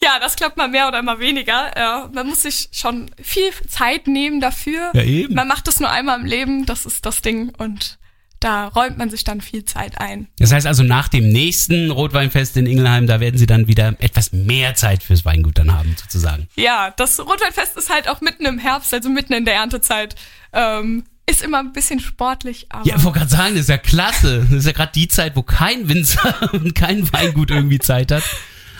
Ja, 0.04 0.20
das 0.20 0.36
klappt 0.36 0.58
mal 0.58 0.68
mehr 0.68 0.88
oder 0.88 1.04
mal 1.04 1.20
weniger. 1.20 1.76
Äh, 1.76 2.08
man 2.14 2.28
muss 2.28 2.42
sich 2.42 2.70
schon 2.72 3.12
viel 3.22 3.52
Zeit 3.68 4.08
nehmen 4.08 4.42
dafür. 4.42 4.92
Ja, 4.94 5.04
eben. 5.04 5.36
Man 5.36 5.48
macht 5.48 5.68
das 5.68 5.80
nur 5.80 5.92
einmal 5.92 6.20
im 6.20 6.26
Leben, 6.26 6.66
das 6.66 6.86
ist 6.86 7.06
das 7.06 7.22
Ding. 7.22 7.54
Und 7.58 8.00
da 8.40 8.68
räumt 8.70 8.98
man 8.98 9.12
sich 9.12 9.24
dann 9.24 9.40
viel 9.40 9.64
Zeit 9.66 10.00
ein. 10.00 10.28
Das 10.40 10.52
heißt 10.52 10.66
also 10.66 10.82
nach 10.82 11.08
dem 11.08 11.30
nächsten 11.30 11.92
Rotweinfest 11.92 12.58
in 12.58 12.66
Ingelheim, 12.66 13.06
da 13.06 13.20
werden 13.20 13.38
Sie 13.38 13.46
dann 13.46 13.68
wieder 13.68 13.96
etwas 14.00 14.34
mehr 14.34 14.74
Zeit 14.74 15.04
fürs 15.04 15.24
Weingut 15.24 15.60
dann 15.60 15.72
haben, 15.72 15.96
sozusagen. 16.00 16.48
Ja, 16.56 16.92
das 16.98 17.20
Rotweinfest 17.20 17.78
ist 17.78 17.92
halt 17.92 18.08
auch 18.10 18.22
mitten 18.22 18.46
im 18.46 18.58
Herbst, 18.58 18.92
also 18.94 19.10
mitten 19.10 19.34
in 19.34 19.46
der 19.46 19.54
Erntezeit. 19.54 20.16
Ähm, 20.54 21.04
ist 21.32 21.42
immer 21.42 21.60
ein 21.60 21.74
bisschen 21.74 22.00
sportlich, 22.00 22.68
aber. 22.70 22.86
Ja, 22.86 22.98
ich 22.98 23.04
wollte 23.04 23.20
gerade 23.20 23.32
sagen, 23.32 23.54
das 23.56 23.62
ist 23.62 23.70
ja 23.70 23.78
klasse. 23.78 24.46
Das 24.50 24.60
ist 24.60 24.66
ja 24.66 24.72
gerade 24.74 24.92
die 24.94 25.08
Zeit, 25.08 25.36
wo 25.36 25.44
kein 25.44 25.90
Winzer 25.90 26.36
und 26.54 26.76
kein 26.76 27.12
Weingut 27.12 27.50
irgendwie 27.50 27.80
Zeit 27.80 28.12
hat. 28.12 28.24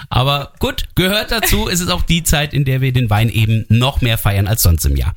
Aber 0.10 0.54
gut, 0.60 0.84
gehört 0.96 1.32
dazu. 1.32 1.70
Es 1.70 1.80
ist 1.80 1.90
auch 1.90 2.02
die 2.02 2.24
Zeit, 2.24 2.54
in 2.54 2.66
der 2.66 2.82
wir 2.82 2.92
den 2.92 3.10
Wein 3.10 3.30
eben 3.30 3.66
noch 3.70 4.02
mehr 4.02 4.18
feiern 4.18 4.48
als 4.48 4.62
sonst 4.62 4.86
im 4.86 4.98
Jahr. 4.98 5.14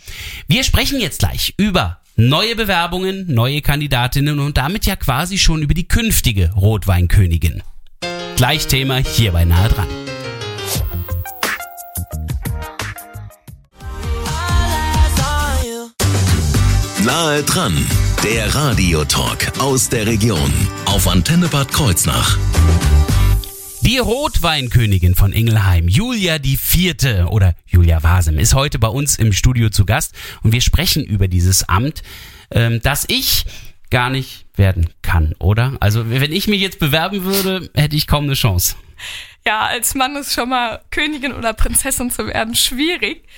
Wir 0.46 0.62
sprechen 0.62 1.00
jetzt 1.00 1.18
gleich 1.18 1.54
über 1.56 1.98
neue 2.16 2.54
Bewerbungen, 2.54 3.32
neue 3.32 3.60
Kandidatinnen 3.60 4.38
und 4.38 4.56
damit 4.56 4.86
ja 4.86 4.94
quasi 4.94 5.38
schon 5.38 5.62
über 5.62 5.74
die 5.74 5.88
künftige 5.88 6.52
Rotweinkönigin. 6.52 7.62
Gleich 8.36 8.66
Thema 8.68 8.98
hier 8.98 9.32
bei 9.32 9.44
Nahe 9.44 9.68
dran. 9.68 10.03
Nahe 17.14 17.44
dran, 17.44 17.87
der 18.25 18.52
Radiotalk 18.56 19.61
aus 19.61 19.88
der 19.88 20.04
Region 20.04 20.52
auf 20.87 21.06
Antenne 21.06 21.47
Bad 21.47 21.71
Kreuznach. 21.71 22.37
Die 23.83 23.99
Rotweinkönigin 23.99 25.14
von 25.14 25.33
Ingelheim, 25.33 25.87
Julia 25.87 26.40
die 26.40 26.56
Vierte 26.56 27.28
oder 27.30 27.54
Julia 27.66 28.02
Wasem, 28.02 28.40
ist 28.40 28.54
heute 28.54 28.80
bei 28.80 28.88
uns 28.88 29.16
im 29.16 29.33
Studio 29.33 29.71
zu 29.71 29.87
Gast 29.87 30.12
und 30.42 30.52
wir 30.52 30.61
sprechen 30.61 31.04
über 31.04 31.28
dieses 31.28 31.68
Amt, 31.68 32.02
ähm, 32.50 32.80
das 32.83 33.04
ich 33.06 33.47
gar 33.90 34.11
nicht 34.11 34.47
werden 34.56 34.90
kann, 35.00 35.37
oder? 35.38 35.76
Also 35.78 36.11
wenn 36.11 36.33
ich 36.33 36.49
mich 36.49 36.61
jetzt 36.61 36.80
bewerben 36.80 37.23
würde, 37.23 37.71
hätte 37.76 37.94
ich 37.94 38.09
kaum 38.09 38.25
eine 38.25 38.35
Chance. 38.35 38.75
Ja, 39.47 39.61
als 39.66 39.94
Mann 39.94 40.16
ist 40.16 40.33
schon 40.33 40.49
mal 40.49 40.83
Königin 40.90 41.33
oder 41.33 41.52
Prinzessin 41.52 42.11
zu 42.11 42.26
werden 42.26 42.56
schwierig. 42.56 43.28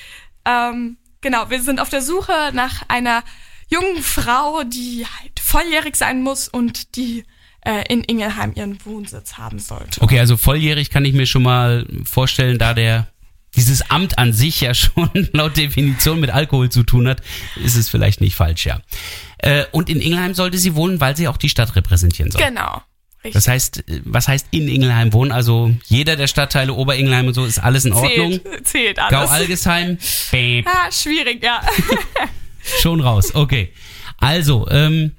Ähm, 0.46 0.96
genau, 1.20 1.50
wir 1.50 1.60
sind 1.60 1.78
auf 1.78 1.90
der 1.90 2.00
Suche 2.00 2.32
nach 2.54 2.88
einer 2.88 3.22
jungen 3.68 4.02
Frau, 4.02 4.62
die 4.64 5.06
halt 5.06 5.40
volljährig 5.40 5.96
sein 5.96 6.22
muss 6.22 6.48
und 6.48 6.96
die 6.96 7.24
äh, 7.64 7.84
in 7.92 8.04
Ingelheim 8.04 8.52
ihren 8.54 8.78
Wohnsitz 8.84 9.34
haben 9.34 9.58
sollte. 9.58 10.00
Okay, 10.00 10.20
also 10.20 10.36
volljährig 10.36 10.90
kann 10.90 11.04
ich 11.04 11.14
mir 11.14 11.26
schon 11.26 11.42
mal 11.42 11.86
vorstellen, 12.04 12.58
da 12.58 12.74
der 12.74 13.08
dieses 13.56 13.90
Amt 13.90 14.18
an 14.18 14.32
sich 14.32 14.60
ja 14.60 14.74
schon 14.74 15.10
laut 15.32 15.56
Definition 15.56 16.20
mit 16.20 16.30
Alkohol 16.30 16.70
zu 16.70 16.82
tun 16.82 17.08
hat, 17.08 17.22
ist 17.64 17.76
es 17.76 17.88
vielleicht 17.88 18.20
nicht 18.20 18.36
falsch, 18.36 18.66
ja. 18.66 18.80
Äh, 19.38 19.64
und 19.72 19.88
in 19.90 20.00
Ingelheim 20.00 20.34
sollte 20.34 20.58
sie 20.58 20.74
wohnen, 20.74 21.00
weil 21.00 21.16
sie 21.16 21.28
auch 21.28 21.36
die 21.36 21.48
Stadt 21.48 21.74
repräsentieren 21.74 22.30
soll. 22.30 22.42
Genau. 22.42 22.82
Richtig. 23.24 23.32
Das 23.32 23.48
heißt, 23.48 23.88
äh, 23.88 24.00
was 24.04 24.28
heißt 24.28 24.48
in 24.52 24.68
Ingelheim 24.68 25.12
wohnen? 25.12 25.32
Also 25.32 25.74
jeder 25.86 26.16
der 26.16 26.26
Stadtteile 26.28 26.72
Oberingelheim 26.74 27.26
und 27.26 27.34
so 27.34 27.44
ist 27.44 27.58
alles 27.58 27.84
in 27.84 27.92
Ordnung. 27.92 28.32
Zählt, 28.32 28.66
zählt 28.68 28.98
alles. 28.98 29.10
Gau-Algesheim, 29.10 29.98
bäh, 30.30 30.62
Ah, 30.66 30.92
schwierig, 30.92 31.42
ja. 31.42 31.60
schon 32.80 33.00
raus. 33.00 33.34
Okay. 33.34 33.72
Also, 34.18 34.68
ähm, 34.70 35.12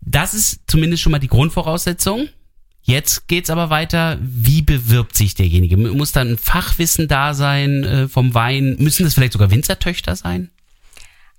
das 0.00 0.34
ist 0.34 0.60
zumindest 0.66 1.02
schon 1.02 1.12
mal 1.12 1.18
die 1.18 1.28
Grundvoraussetzung. 1.28 2.28
Jetzt 2.82 3.28
geht's 3.28 3.50
aber 3.50 3.70
weiter. 3.70 4.18
Wie 4.20 4.62
bewirbt 4.62 5.16
sich 5.16 5.34
derjenige? 5.34 5.76
Muss 5.76 6.12
dann 6.12 6.28
ein 6.28 6.38
Fachwissen 6.38 7.08
da 7.08 7.34
sein 7.34 7.84
äh, 7.84 8.08
vom 8.08 8.34
Wein? 8.34 8.76
Müssen 8.78 9.04
das 9.04 9.14
vielleicht 9.14 9.34
sogar 9.34 9.50
Winzertöchter 9.50 10.16
sein? 10.16 10.50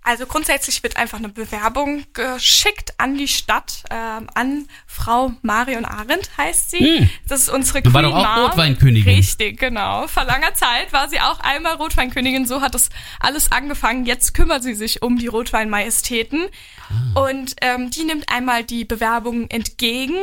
Also 0.03 0.25
grundsätzlich 0.25 0.81
wird 0.81 0.97
einfach 0.97 1.19
eine 1.19 1.29
Bewerbung 1.29 2.05
geschickt 2.13 2.95
an 2.97 3.17
die 3.17 3.27
Stadt, 3.27 3.83
ähm, 3.91 4.27
an 4.33 4.67
Frau 4.87 5.33
Marion 5.43 5.85
Arendt 5.85 6.31
heißt 6.37 6.71
sie. 6.71 6.79
Hm. 6.99 7.09
Das 7.27 7.41
ist 7.41 7.49
unsere 7.49 7.83
Du 7.83 7.91
Queen 7.91 7.93
war 7.93 8.01
doch 8.01 8.15
auch 8.15 8.35
Mom. 8.35 8.45
Rotweinkönigin. 8.47 9.13
Richtig, 9.13 9.59
genau. 9.59 10.07
Vor 10.07 10.23
langer 10.23 10.55
Zeit 10.55 10.91
war 10.91 11.07
sie 11.07 11.19
auch 11.19 11.39
einmal 11.41 11.75
Rotweinkönigin. 11.75 12.47
So 12.47 12.61
hat 12.61 12.73
das 12.73 12.89
alles 13.19 13.51
angefangen. 13.51 14.05
Jetzt 14.05 14.33
kümmert 14.33 14.63
sie 14.63 14.73
sich 14.73 15.03
um 15.03 15.19
die 15.19 15.27
Rotweinmajestäten. 15.27 16.47
Ah. 16.89 17.27
Und 17.27 17.55
ähm, 17.61 17.91
die 17.91 18.03
nimmt 18.03 18.27
einmal 18.31 18.63
die 18.63 18.85
Bewerbung 18.85 19.51
entgegen. 19.51 20.17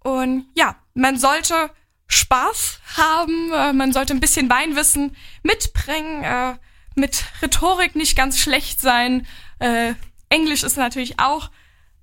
Und 0.00 0.46
ja, 0.54 0.76
man 0.92 1.18
sollte 1.18 1.70
Spaß 2.08 2.80
haben, 2.96 3.52
äh, 3.52 3.72
man 3.72 3.92
sollte 3.92 4.12
ein 4.12 4.20
bisschen 4.20 4.50
Weinwissen 4.50 5.16
mitbringen, 5.42 6.24
äh, 6.24 6.54
mit 6.98 7.24
Rhetorik 7.42 7.96
nicht 7.96 8.16
ganz 8.16 8.38
schlecht 8.38 8.80
sein. 8.80 9.26
Äh, 9.58 9.94
Englisch 10.28 10.62
ist 10.62 10.76
natürlich 10.76 11.18
auch 11.18 11.50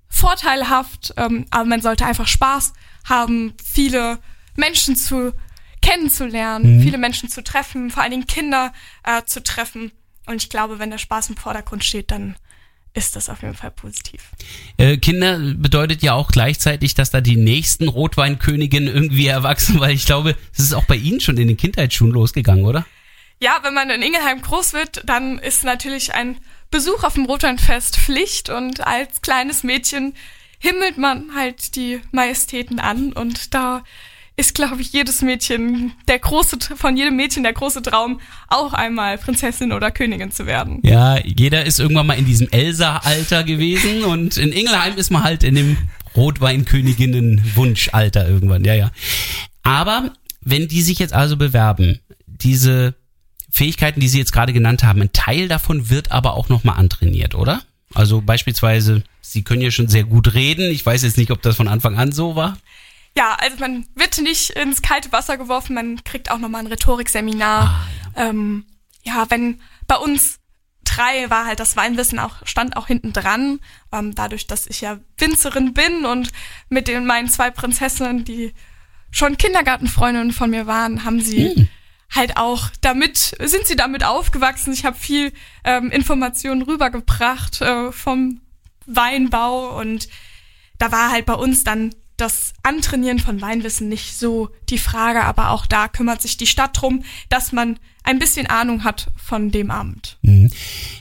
vorteilhaft, 0.08 1.14
ähm, 1.16 1.46
aber 1.50 1.64
man 1.64 1.82
sollte 1.82 2.06
einfach 2.06 2.26
Spaß 2.26 2.72
haben, 3.04 3.54
viele 3.62 4.18
Menschen 4.56 4.96
zu 4.96 5.32
kennenzulernen, 5.82 6.80
viele 6.82 6.98
Menschen 6.98 7.28
zu 7.28 7.44
treffen, 7.44 7.90
vor 7.90 8.02
allen 8.02 8.10
Dingen 8.10 8.26
Kinder 8.26 8.72
äh, 9.04 9.22
zu 9.24 9.42
treffen. 9.42 9.92
Und 10.26 10.42
ich 10.42 10.48
glaube, 10.48 10.78
wenn 10.78 10.90
der 10.90 10.98
Spaß 10.98 11.30
im 11.30 11.36
Vordergrund 11.36 11.84
steht, 11.84 12.10
dann 12.10 12.34
ist 12.96 13.14
das 13.14 13.28
auf 13.28 13.42
jeden 13.42 13.54
Fall 13.54 13.70
positiv. 13.70 14.30
Äh, 14.78 14.96
Kinder 14.96 15.38
bedeutet 15.38 16.02
ja 16.02 16.14
auch 16.14 16.28
gleichzeitig, 16.28 16.94
dass 16.94 17.10
da 17.10 17.20
die 17.20 17.36
nächsten 17.36 17.88
Rotweinköniginnen 17.88 18.92
irgendwie 18.92 19.26
erwachsen, 19.26 19.78
weil 19.78 19.94
ich 19.94 20.06
glaube, 20.06 20.34
das 20.56 20.64
ist 20.64 20.74
auch 20.74 20.86
bei 20.86 20.96
Ihnen 20.96 21.20
schon 21.20 21.36
in 21.36 21.46
den 21.46 21.56
Kindheitsschuhen 21.56 22.10
losgegangen, 22.10 22.64
oder? 22.64 22.86
Ja, 23.40 23.58
wenn 23.62 23.74
man 23.74 23.90
in 23.90 24.02
Ingelheim 24.02 24.40
groß 24.40 24.72
wird, 24.72 25.02
dann 25.04 25.38
ist 25.38 25.64
natürlich 25.64 26.14
ein 26.14 26.38
Besuch 26.70 27.04
auf 27.04 27.14
dem 27.14 27.26
Rotweinfest 27.26 27.96
Pflicht 27.96 28.48
und 28.48 28.86
als 28.86 29.20
kleines 29.20 29.62
Mädchen 29.62 30.14
himmelt 30.58 30.96
man 30.96 31.34
halt 31.34 31.76
die 31.76 32.00
Majestäten 32.12 32.80
an 32.80 33.12
und 33.12 33.52
da 33.54 33.84
ist, 34.38 34.54
glaube 34.54 34.82
ich, 34.82 34.92
jedes 34.92 35.22
Mädchen, 35.22 35.94
der 36.08 36.18
große, 36.18 36.58
von 36.76 36.94
jedem 36.96 37.16
Mädchen 37.16 37.42
der 37.42 37.54
große 37.54 37.80
Traum, 37.82 38.20
auch 38.48 38.74
einmal 38.74 39.16
Prinzessin 39.16 39.72
oder 39.72 39.90
Königin 39.90 40.30
zu 40.30 40.44
werden. 40.46 40.80
Ja, 40.82 41.16
jeder 41.18 41.64
ist 41.64 41.80
irgendwann 41.80 42.06
mal 42.06 42.18
in 42.18 42.26
diesem 42.26 42.50
Elsa-Alter 42.50 43.44
gewesen 43.44 44.04
und 44.04 44.36
in 44.36 44.52
Ingelheim 44.52 44.98
ist 44.98 45.10
man 45.10 45.24
halt 45.24 45.42
in 45.42 45.54
dem 45.54 45.78
Rotweinköniginnen-Wunschalter 46.14 48.28
irgendwann, 48.28 48.62
ja, 48.64 48.74
ja. 48.74 48.90
Aber 49.62 50.12
wenn 50.42 50.68
die 50.68 50.82
sich 50.82 50.98
jetzt 50.98 51.14
also 51.14 51.38
bewerben, 51.38 52.00
diese 52.26 52.94
Fähigkeiten, 53.56 54.00
die 54.00 54.08
Sie 54.08 54.18
jetzt 54.18 54.32
gerade 54.32 54.52
genannt 54.52 54.84
haben, 54.84 55.00
ein 55.00 55.12
Teil 55.12 55.48
davon 55.48 55.88
wird 55.88 56.12
aber 56.12 56.34
auch 56.34 56.48
nochmal 56.48 56.78
antrainiert, 56.78 57.34
oder? 57.34 57.62
Also 57.94 58.20
beispielsweise, 58.20 59.02
Sie 59.22 59.42
können 59.42 59.62
ja 59.62 59.70
schon 59.70 59.88
sehr 59.88 60.04
gut 60.04 60.34
reden. 60.34 60.70
Ich 60.70 60.84
weiß 60.84 61.02
jetzt 61.02 61.16
nicht, 61.16 61.30
ob 61.30 61.40
das 61.42 61.56
von 61.56 61.68
Anfang 61.68 61.96
an 61.98 62.12
so 62.12 62.36
war. 62.36 62.58
Ja, 63.16 63.34
also 63.40 63.56
man 63.58 63.86
wird 63.94 64.18
nicht 64.18 64.50
ins 64.50 64.82
kalte 64.82 65.10
Wasser 65.10 65.38
geworfen, 65.38 65.74
man 65.74 66.04
kriegt 66.04 66.30
auch 66.30 66.38
nochmal 66.38 66.60
ein 66.60 66.66
Rhetorikseminar. 66.66 67.86
ja. 68.14 68.28
Ähm, 68.28 68.66
ja, 69.04 69.24
wenn 69.30 69.60
bei 69.86 69.96
uns 69.96 70.38
drei 70.84 71.30
war 71.30 71.46
halt 71.46 71.58
das 71.60 71.76
Weinwissen 71.76 72.18
auch, 72.18 72.34
stand 72.44 72.76
auch 72.76 72.86
hinten 72.86 73.12
dran. 73.14 73.60
Ähm, 73.92 74.14
dadurch, 74.14 74.46
dass 74.46 74.66
ich 74.66 74.82
ja 74.82 74.98
Winzerin 75.16 75.72
bin 75.72 76.04
und 76.04 76.30
mit 76.68 76.88
den 76.88 77.06
meinen 77.06 77.28
zwei 77.28 77.50
Prinzessinnen, 77.50 78.24
die 78.24 78.52
schon 79.10 79.38
Kindergartenfreundinnen 79.38 80.32
von 80.32 80.50
mir 80.50 80.66
waren, 80.66 81.04
haben 81.04 81.20
sie 81.20 81.54
Hm. 81.54 81.68
Halt 82.10 82.36
auch 82.36 82.70
damit, 82.80 83.36
sind 83.42 83.66
sie 83.66 83.76
damit 83.76 84.04
aufgewachsen. 84.04 84.72
Ich 84.72 84.84
habe 84.84 84.96
viel 84.96 85.32
ähm, 85.64 85.90
Informationen 85.90 86.62
rübergebracht 86.62 87.60
äh, 87.60 87.92
vom 87.92 88.40
Weinbau 88.86 89.78
und 89.78 90.08
da 90.78 90.92
war 90.92 91.10
halt 91.10 91.26
bei 91.26 91.34
uns 91.34 91.64
dann 91.64 91.94
das 92.16 92.54
Antrainieren 92.62 93.18
von 93.18 93.42
Weinwissen 93.42 93.88
nicht 93.88 94.18
so 94.18 94.48
die 94.70 94.78
Frage, 94.78 95.24
aber 95.24 95.50
auch 95.50 95.66
da 95.66 95.86
kümmert 95.86 96.22
sich 96.22 96.38
die 96.38 96.46
Stadt 96.46 96.80
drum, 96.80 97.04
dass 97.28 97.52
man 97.52 97.78
ein 98.04 98.18
bisschen 98.18 98.46
Ahnung 98.46 98.84
hat 98.84 99.08
von 99.16 99.50
dem 99.50 99.70
Amt. 99.70 100.16
Mhm. 100.22 100.50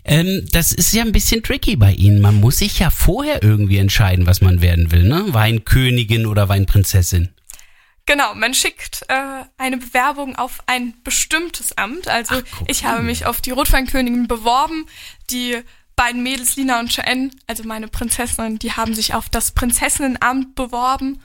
Ähm, 0.03 0.45
das 0.51 0.73
ist 0.73 0.93
ja 0.93 1.03
ein 1.03 1.13
bisschen 1.13 1.41
tricky 1.41 1.77
bei 1.77 1.93
Ihnen. 1.93 2.19
Man 2.19 2.35
muss 2.35 2.57
sich 2.57 2.79
ja 2.79 2.89
vorher 2.89 3.43
irgendwie 3.43 3.77
entscheiden, 3.77 4.25
was 4.25 4.41
man 4.41 4.61
werden 4.61 4.91
will, 4.91 5.03
ne? 5.03 5.25
Weinkönigin 5.29 6.25
oder 6.25 6.49
Weinprinzessin. 6.49 7.29
Genau, 8.05 8.35
man 8.35 8.53
schickt 8.53 9.03
äh, 9.07 9.43
eine 9.57 9.77
Bewerbung 9.77 10.35
auf 10.35 10.59
ein 10.67 10.93
bestimmtes 11.03 11.77
Amt. 11.77 12.07
Also 12.07 12.35
Ach, 12.35 12.61
ich 12.67 12.85
habe 12.85 13.01
mich 13.01 13.25
auf 13.25 13.41
die 13.41 13.51
Rotweinkönigin 13.51 14.27
beworben. 14.27 14.85
Die 15.31 15.57
beiden 15.95 16.21
Mädels, 16.23 16.55
Lina 16.55 16.79
und 16.79 16.95
Joanne, 16.95 17.31
also 17.47 17.63
meine 17.63 17.87
Prinzessinnen, 17.87 18.59
die 18.59 18.73
haben 18.73 18.93
sich 18.93 19.13
auf 19.13 19.29
das 19.29 19.51
Prinzessinnenamt 19.51 20.55
beworben. 20.55 21.21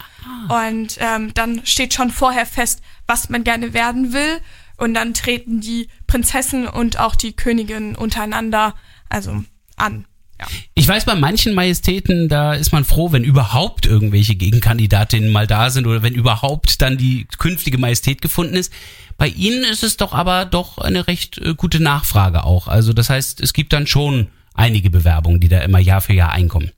Und 0.48 0.96
ähm, 1.00 1.34
dann 1.34 1.66
steht 1.66 1.92
schon 1.92 2.10
vorher 2.10 2.46
fest, 2.46 2.80
was 3.06 3.28
man 3.28 3.44
gerne 3.44 3.74
werden 3.74 4.12
will. 4.12 4.40
Und 4.76 4.94
dann 4.94 5.12
treten 5.12 5.60
die 5.60 5.88
Prinzessin 6.06 6.66
und 6.66 6.98
auch 6.98 7.14
die 7.14 7.36
Königin 7.36 7.94
untereinander 7.94 8.74
also 9.10 9.44
an. 9.76 10.06
Ja. 10.40 10.46
Ich 10.74 10.88
weiß, 10.88 11.04
bei 11.04 11.14
manchen 11.14 11.54
Majestäten, 11.54 12.28
da 12.28 12.54
ist 12.54 12.72
man 12.72 12.84
froh, 12.84 13.12
wenn 13.12 13.24
überhaupt 13.24 13.84
irgendwelche 13.84 14.36
Gegenkandidatinnen 14.36 15.30
mal 15.30 15.46
da 15.46 15.68
sind 15.68 15.86
oder 15.86 16.02
wenn 16.02 16.14
überhaupt 16.14 16.80
dann 16.80 16.96
die 16.96 17.26
künftige 17.38 17.76
Majestät 17.76 18.22
gefunden 18.22 18.54
ist. 18.54 18.72
Bei 19.18 19.28
Ihnen 19.28 19.64
ist 19.64 19.82
es 19.82 19.98
doch 19.98 20.14
aber 20.14 20.46
doch 20.46 20.78
eine 20.78 21.06
recht 21.06 21.36
äh, 21.38 21.54
gute 21.54 21.80
Nachfrage 21.80 22.44
auch. 22.44 22.68
Also 22.68 22.94
das 22.94 23.10
heißt, 23.10 23.40
es 23.40 23.52
gibt 23.52 23.74
dann 23.74 23.86
schon 23.86 24.30
einige 24.54 24.88
Bewerbungen, 24.88 25.40
die 25.40 25.48
da 25.48 25.60
immer 25.60 25.78
Jahr 25.78 26.00
für 26.00 26.14
Jahr 26.14 26.32
einkommen. 26.32 26.72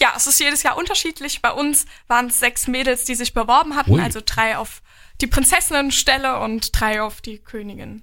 Ja, 0.00 0.12
es 0.16 0.26
ist 0.26 0.40
jedes 0.40 0.62
Jahr 0.62 0.76
unterschiedlich. 0.76 1.40
Bei 1.42 1.52
uns 1.52 1.86
waren 2.08 2.26
es 2.26 2.40
sechs 2.40 2.66
Mädels, 2.66 3.04
die 3.04 3.14
sich 3.14 3.32
beworben 3.32 3.76
hatten, 3.76 3.92
Ui. 3.92 4.02
also 4.02 4.20
drei 4.24 4.58
auf 4.58 4.82
die 5.20 5.26
Prinzessinnenstelle 5.26 6.40
und 6.40 6.78
drei 6.78 7.00
auf 7.00 7.20
die 7.20 7.38
Königin. 7.38 8.02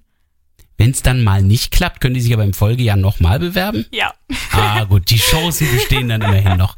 Wenn 0.84 0.92
es 0.92 1.02
dann 1.02 1.24
mal 1.24 1.42
nicht 1.42 1.72
klappt, 1.72 2.02
können 2.02 2.14
die 2.14 2.20
sich 2.20 2.34
aber 2.34 2.44
im 2.44 2.54
Folgejahr 2.54 2.98
nochmal 2.98 3.40
bewerben? 3.40 3.86
Ja. 3.92 4.14
Ah, 4.52 4.84
gut, 4.84 5.10
die 5.10 5.18
Chancen 5.18 5.72
bestehen 5.74 6.10
dann 6.10 6.22
immerhin 6.22 6.58
noch. 6.58 6.76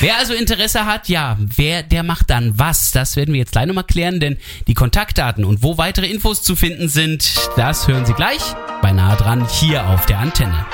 Wer 0.00 0.16
also 0.18 0.34
Interesse 0.34 0.84
hat, 0.84 1.08
ja, 1.08 1.38
wer, 1.38 1.84
der 1.84 2.02
macht 2.02 2.28
dann 2.30 2.58
was? 2.58 2.90
Das 2.90 3.14
werden 3.14 3.32
wir 3.32 3.38
jetzt 3.38 3.52
gleich 3.52 3.66
nochmal 3.66 3.84
klären, 3.84 4.18
denn 4.18 4.36
die 4.66 4.74
Kontaktdaten 4.74 5.44
und 5.44 5.62
wo 5.62 5.78
weitere 5.78 6.06
Infos 6.06 6.42
zu 6.42 6.56
finden 6.56 6.88
sind, 6.88 7.36
das 7.56 7.86
hören 7.86 8.04
Sie 8.04 8.14
gleich 8.14 8.42
bei 8.82 8.90
Nahe 8.90 9.16
dran 9.16 9.46
hier 9.48 9.86
auf 9.90 10.06
der 10.06 10.18
Antenne. 10.18 10.66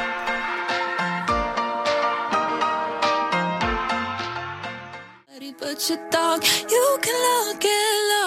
But 5.60 5.90
your 5.90 5.98
dog, 6.10 6.42
you 6.70 6.98
can 7.02 7.12
look. 7.12 8.21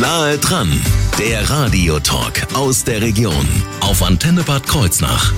Nahe 0.00 0.38
dran, 0.38 0.72
der 1.20 1.48
Radiotalk 1.48 2.52
aus 2.54 2.82
der 2.82 3.00
Region 3.00 3.46
auf 3.80 4.02
Antenne 4.02 4.42
Bad 4.42 4.66
Kreuznach. 4.66 5.32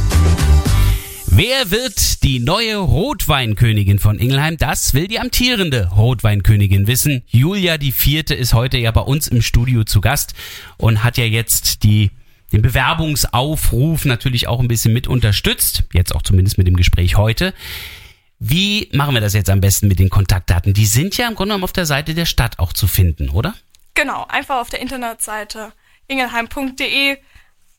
Wer 1.26 1.70
wird 1.70 2.22
die 2.22 2.38
neue 2.38 2.76
Rotweinkönigin 2.76 3.98
von 3.98 4.18
Ingelheim? 4.18 4.56
Das 4.56 4.94
will 4.94 5.08
die 5.08 5.20
amtierende 5.20 5.90
Rotweinkönigin 5.90 6.86
wissen. 6.86 7.22
Julia 7.26 7.76
die 7.76 7.92
Vierte 7.92 8.34
ist 8.34 8.54
heute 8.54 8.78
ja 8.78 8.92
bei 8.92 9.02
uns 9.02 9.28
im 9.28 9.42
Studio 9.42 9.84
zu 9.84 10.00
Gast 10.00 10.32
und 10.78 11.04
hat 11.04 11.18
ja 11.18 11.24
jetzt 11.24 11.82
die 11.82 12.10
den 12.52 12.62
Bewerbungsaufruf 12.62 14.06
natürlich 14.06 14.48
auch 14.48 14.60
ein 14.60 14.68
bisschen 14.68 14.94
mit 14.94 15.06
unterstützt. 15.06 15.82
Jetzt 15.92 16.14
auch 16.14 16.22
zumindest 16.22 16.56
mit 16.56 16.66
dem 16.66 16.76
Gespräch 16.76 17.18
heute. 17.18 17.52
Wie 18.38 18.88
machen 18.92 19.12
wir 19.12 19.20
das 19.20 19.34
jetzt 19.34 19.50
am 19.50 19.60
besten 19.60 19.88
mit 19.88 19.98
den 19.98 20.08
Kontaktdaten? 20.08 20.72
Die 20.72 20.86
sind 20.86 21.16
ja 21.18 21.28
im 21.28 21.34
Grunde 21.34 21.50
genommen 21.50 21.64
auf 21.64 21.72
der 21.72 21.86
Seite 21.86 22.14
der 22.14 22.26
Stadt 22.26 22.58
auch 22.58 22.72
zu 22.72 22.86
finden, 22.86 23.28
oder? 23.28 23.54
Genau, 23.96 24.24
einfach 24.28 24.60
auf 24.60 24.68
der 24.70 24.80
Internetseite 24.80 25.72
ingelheim.de 26.06 27.18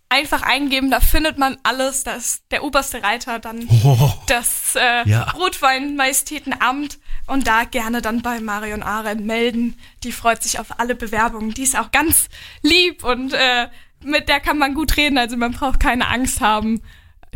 einfach 0.10 0.42
eingeben, 0.42 0.90
da 0.90 1.00
findet 1.02 1.38
man 1.38 1.58
alles. 1.64 2.04
Da 2.04 2.14
ist 2.14 2.44
der 2.52 2.64
oberste 2.64 3.04
Reiter, 3.04 3.40
dann 3.40 3.68
Oh. 3.84 4.14
das 4.28 4.76
äh, 4.76 5.08
Ja. 5.10 5.32
Rotwein-Majestätenamt 5.32 7.00
und 7.28 7.48
da 7.48 7.64
gerne 7.66 8.02
dann 8.02 8.22
bei 8.22 8.40
Marion 8.40 8.84
Arendt 8.84 9.26
melden. 9.26 9.76
Die 10.04 10.12
freut 10.12 10.44
sich 10.44 10.60
auf 10.60 10.80
alle 10.80 10.96
Bewerbungen. 10.96 11.54
Die 11.54 11.64
ist 11.64 11.78
auch 11.78 11.92
ganz 11.92 12.30
lieb 12.62 13.04
und 13.04 13.34
äh, 13.34 13.68
mit 14.04 14.30
der 14.30 14.40
kann 14.40 14.58
man 14.58 14.74
gut 14.76 14.96
reden, 14.98 15.18
also 15.18 15.36
man 15.38 15.52
braucht 15.52 15.80
keine 15.80 16.08
Angst 16.08 16.40
haben. 16.42 16.82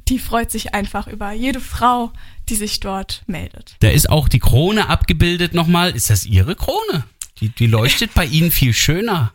Die 0.07 0.19
freut 0.19 0.51
sich 0.51 0.73
einfach 0.73 1.07
über 1.07 1.31
jede 1.31 1.59
Frau, 1.59 2.11
die 2.49 2.55
sich 2.55 2.79
dort 2.79 3.23
meldet. 3.27 3.75
Da 3.81 3.89
ist 3.89 4.09
auch 4.09 4.27
die 4.29 4.39
Krone 4.39 4.87
abgebildet 4.89 5.53
nochmal. 5.53 5.91
Ist 5.95 6.09
das 6.09 6.25
Ihre 6.25 6.55
Krone? 6.55 7.03
Die, 7.41 7.49
die 7.49 7.67
leuchtet 7.67 8.13
bei 8.13 8.25
Ihnen 8.25 8.51
viel 8.51 8.73
schöner. 8.73 9.33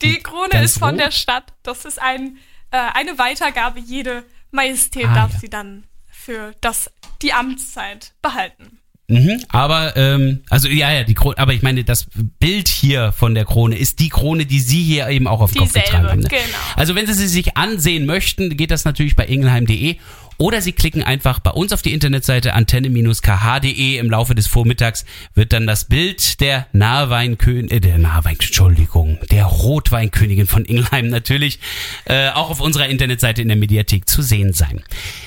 Die 0.00 0.18
Krone 0.20 0.62
ist 0.62 0.78
von 0.78 0.90
rot? 0.90 1.00
der 1.00 1.10
Stadt. 1.10 1.52
Das 1.62 1.84
ist 1.84 2.00
ein, 2.00 2.38
äh, 2.70 2.78
eine 2.94 3.18
Weitergabe. 3.18 3.80
Jede 3.80 4.24
Majestät 4.50 5.06
Ah, 5.06 5.14
darf 5.14 5.32
ja. 5.34 5.38
sie 5.40 5.50
dann 5.50 5.84
für 6.10 6.54
das, 6.60 6.90
die 7.20 7.32
Amtszeit 7.32 8.12
behalten. 8.22 8.78
Mhm, 9.10 9.42
aber, 9.48 9.96
ähm, 9.96 10.42
also 10.50 10.68
ja, 10.68 10.92
ja, 10.92 11.02
die 11.02 11.14
Krone, 11.14 11.38
aber 11.38 11.54
ich 11.54 11.62
meine, 11.62 11.82
das 11.82 12.08
Bild 12.38 12.68
hier 12.68 13.10
von 13.12 13.34
der 13.34 13.46
Krone 13.46 13.76
ist 13.78 14.00
die 14.00 14.10
Krone, 14.10 14.44
die 14.44 14.60
Sie 14.60 14.82
hier 14.82 15.08
eben 15.08 15.26
auch 15.26 15.40
auf 15.40 15.52
den 15.52 15.60
Kopf 15.62 15.72
getragen 15.72 16.06
haben. 16.08 16.20
Ne? 16.20 16.28
genau. 16.28 16.42
Also 16.76 16.94
wenn 16.94 17.06
Sie 17.06 17.14
sie 17.14 17.26
sich 17.26 17.56
ansehen 17.56 18.04
möchten, 18.04 18.54
geht 18.58 18.70
das 18.70 18.84
natürlich 18.84 19.16
bei 19.16 19.24
ingelheim.de 19.24 19.96
oder 20.38 20.60
Sie 20.62 20.72
klicken 20.72 21.02
einfach 21.02 21.40
bei 21.40 21.50
uns 21.50 21.72
auf 21.72 21.82
die 21.82 21.92
Internetseite 21.92 22.54
antenne-kh.de. 22.54 23.96
Im 23.98 24.10
Laufe 24.10 24.34
des 24.34 24.46
Vormittags 24.46 25.04
wird 25.34 25.52
dann 25.52 25.66
das 25.66 25.84
Bild 25.86 26.40
der 26.40 26.66
Nahweinkönigin, 26.72 27.70
äh, 27.70 27.80
der 27.80 27.98
Nahwein, 27.98 28.34
Entschuldigung, 28.34 29.18
der 29.30 29.44
Rotweinkönigin 29.46 30.46
von 30.46 30.64
Ingelheim 30.64 31.08
natürlich 31.08 31.58
äh, 32.04 32.30
auch 32.30 32.50
auf 32.50 32.60
unserer 32.60 32.86
Internetseite 32.88 33.42
in 33.42 33.48
der 33.48 33.56
Mediathek 33.56 34.08
zu 34.08 34.22
sehen 34.22 34.52
sein. 34.52 34.82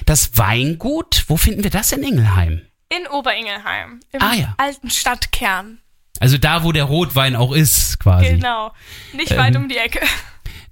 Das 0.05 0.37
Weingut, 0.37 1.25
wo 1.27 1.37
finden 1.37 1.63
wir 1.63 1.71
das 1.71 1.91
in 1.91 2.03
Ingelheim? 2.03 2.61
In 2.89 3.07
Oberingelheim, 3.07 3.99
im 4.11 4.21
Ah, 4.21 4.33
ja. 4.35 4.53
alten 4.57 4.89
Stadtkern. 4.89 5.79
Also 6.19 6.37
da, 6.37 6.63
wo 6.63 6.71
der 6.71 6.83
Rotwein 6.83 7.35
auch 7.35 7.51
ist, 7.53 7.99
quasi. 7.99 8.27
Genau. 8.29 8.71
Nicht 9.13 9.31
Ähm, 9.31 9.37
weit 9.37 9.55
um 9.55 9.67
die 9.69 9.77
Ecke. 9.77 9.99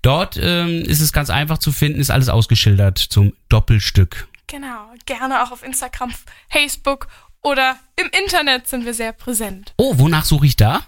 Dort 0.02 0.40
ähm, 0.42 0.82
ist 0.82 1.02
es 1.02 1.12
ganz 1.12 1.30
einfach 1.30 1.58
zu 1.58 1.72
finden, 1.72 2.00
ist 2.00 2.12
alles 2.12 2.30
ausgeschildert 2.30 2.98
zum 2.98 3.34
Doppelstück. 3.50 4.28
Genau. 4.48 4.92
Gerne 5.06 5.44
auch 5.44 5.52
auf 5.52 5.64
Instagram, 5.64 6.14
Facebook 6.50 7.08
oder 7.42 7.78
im 7.96 8.10
Internet 8.24 8.68
sind 8.68 8.86
wir 8.86 8.94
sehr 8.94 9.14
präsent. 9.14 9.74
Oh, 9.78 9.98
wonach 9.98 10.26
suche 10.26 10.46
ich 10.46 10.56
da? 10.56 10.84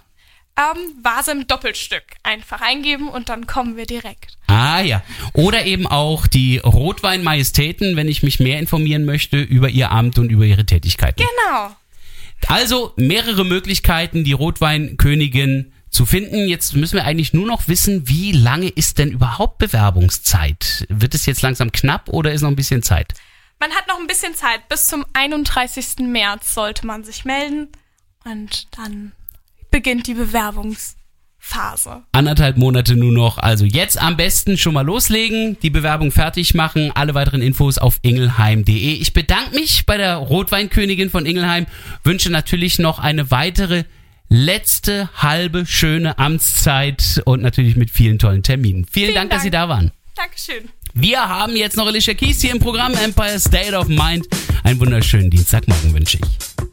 Ähm, 0.56 1.02
Vase 1.02 1.32
im 1.32 1.46
Doppelstück. 1.46 2.02
Einfach 2.22 2.60
eingeben 2.60 3.08
und 3.08 3.30
dann 3.30 3.46
kommen 3.46 3.76
wir 3.76 3.86
direkt. 3.86 4.36
Ah 4.48 4.80
ja. 4.80 5.02
Oder 5.32 5.64
eben 5.64 5.86
auch 5.86 6.26
die 6.26 6.58
Rotwein-Majestäten, 6.58 7.96
wenn 7.96 8.08
ich 8.08 8.22
mich 8.22 8.38
mehr 8.38 8.58
informieren 8.58 9.06
möchte 9.06 9.40
über 9.40 9.70
ihr 9.70 9.90
Amt 9.90 10.18
und 10.18 10.30
über 10.30 10.44
ihre 10.44 10.66
Tätigkeiten. 10.66 11.22
Genau. 11.22 11.74
Also 12.48 12.92
mehrere 12.96 13.44
Möglichkeiten, 13.44 14.24
die 14.24 14.32
Rotweinkönigin 14.32 15.72
zu 15.92 16.06
finden. 16.06 16.48
Jetzt 16.48 16.74
müssen 16.74 16.96
wir 16.96 17.04
eigentlich 17.04 17.32
nur 17.32 17.46
noch 17.46 17.68
wissen, 17.68 18.08
wie 18.08 18.32
lange 18.32 18.68
ist 18.68 18.98
denn 18.98 19.12
überhaupt 19.12 19.58
Bewerbungszeit? 19.58 20.86
Wird 20.88 21.14
es 21.14 21.26
jetzt 21.26 21.42
langsam 21.42 21.70
knapp 21.70 22.08
oder 22.08 22.32
ist 22.32 22.42
noch 22.42 22.48
ein 22.48 22.56
bisschen 22.56 22.82
Zeit? 22.82 23.14
Man 23.60 23.70
hat 23.70 23.86
noch 23.86 24.00
ein 24.00 24.08
bisschen 24.08 24.34
Zeit. 24.34 24.68
Bis 24.68 24.88
zum 24.88 25.04
31. 25.12 25.98
März 26.00 26.54
sollte 26.54 26.86
man 26.86 27.04
sich 27.04 27.24
melden. 27.24 27.68
Und 28.24 28.66
dann 28.76 29.12
beginnt 29.70 30.06
die 30.06 30.14
Bewerbungsphase. 30.14 32.02
Anderthalb 32.12 32.56
Monate 32.56 32.96
nur 32.96 33.12
noch. 33.12 33.38
Also 33.38 33.64
jetzt 33.64 34.00
am 34.00 34.16
besten 34.16 34.58
schon 34.58 34.74
mal 34.74 34.84
loslegen, 34.84 35.58
die 35.60 35.70
Bewerbung 35.70 36.10
fertig 36.10 36.54
machen. 36.54 36.90
Alle 36.92 37.14
weiteren 37.14 37.42
Infos 37.42 37.78
auf 37.78 37.98
ingelheim.de. 38.02 38.94
Ich 38.94 39.12
bedanke 39.12 39.54
mich 39.54 39.86
bei 39.86 39.96
der 39.96 40.16
Rotweinkönigin 40.16 41.10
von 41.10 41.26
Ingelheim. 41.26 41.66
Wünsche 42.02 42.30
natürlich 42.30 42.78
noch 42.78 42.98
eine 42.98 43.30
weitere 43.30 43.84
letzte 44.32 45.10
halbe 45.14 45.66
schöne 45.66 46.18
Amtszeit 46.18 47.20
und 47.26 47.42
natürlich 47.42 47.76
mit 47.76 47.90
vielen 47.90 48.18
tollen 48.18 48.42
Terminen. 48.42 48.86
Vielen, 48.90 49.08
Vielen 49.08 49.14
Dank, 49.14 49.30
dass 49.30 49.38
Dank. 49.38 49.44
Sie 49.44 49.50
da 49.50 49.68
waren. 49.68 49.90
Dankeschön. 50.16 50.70
Wir 50.94 51.28
haben 51.28 51.54
jetzt 51.54 51.76
noch 51.76 51.86
Alicia 51.86 52.14
Keys 52.14 52.40
hier 52.40 52.52
im 52.52 52.58
Programm 52.58 52.94
Empire 52.94 53.38
State 53.38 53.76
of 53.76 53.88
Mind. 53.88 54.26
Einen 54.64 54.80
wunderschönen 54.80 55.30
Dienstagmorgen 55.30 55.92
wünsche 55.94 56.18
ich. 56.18 56.71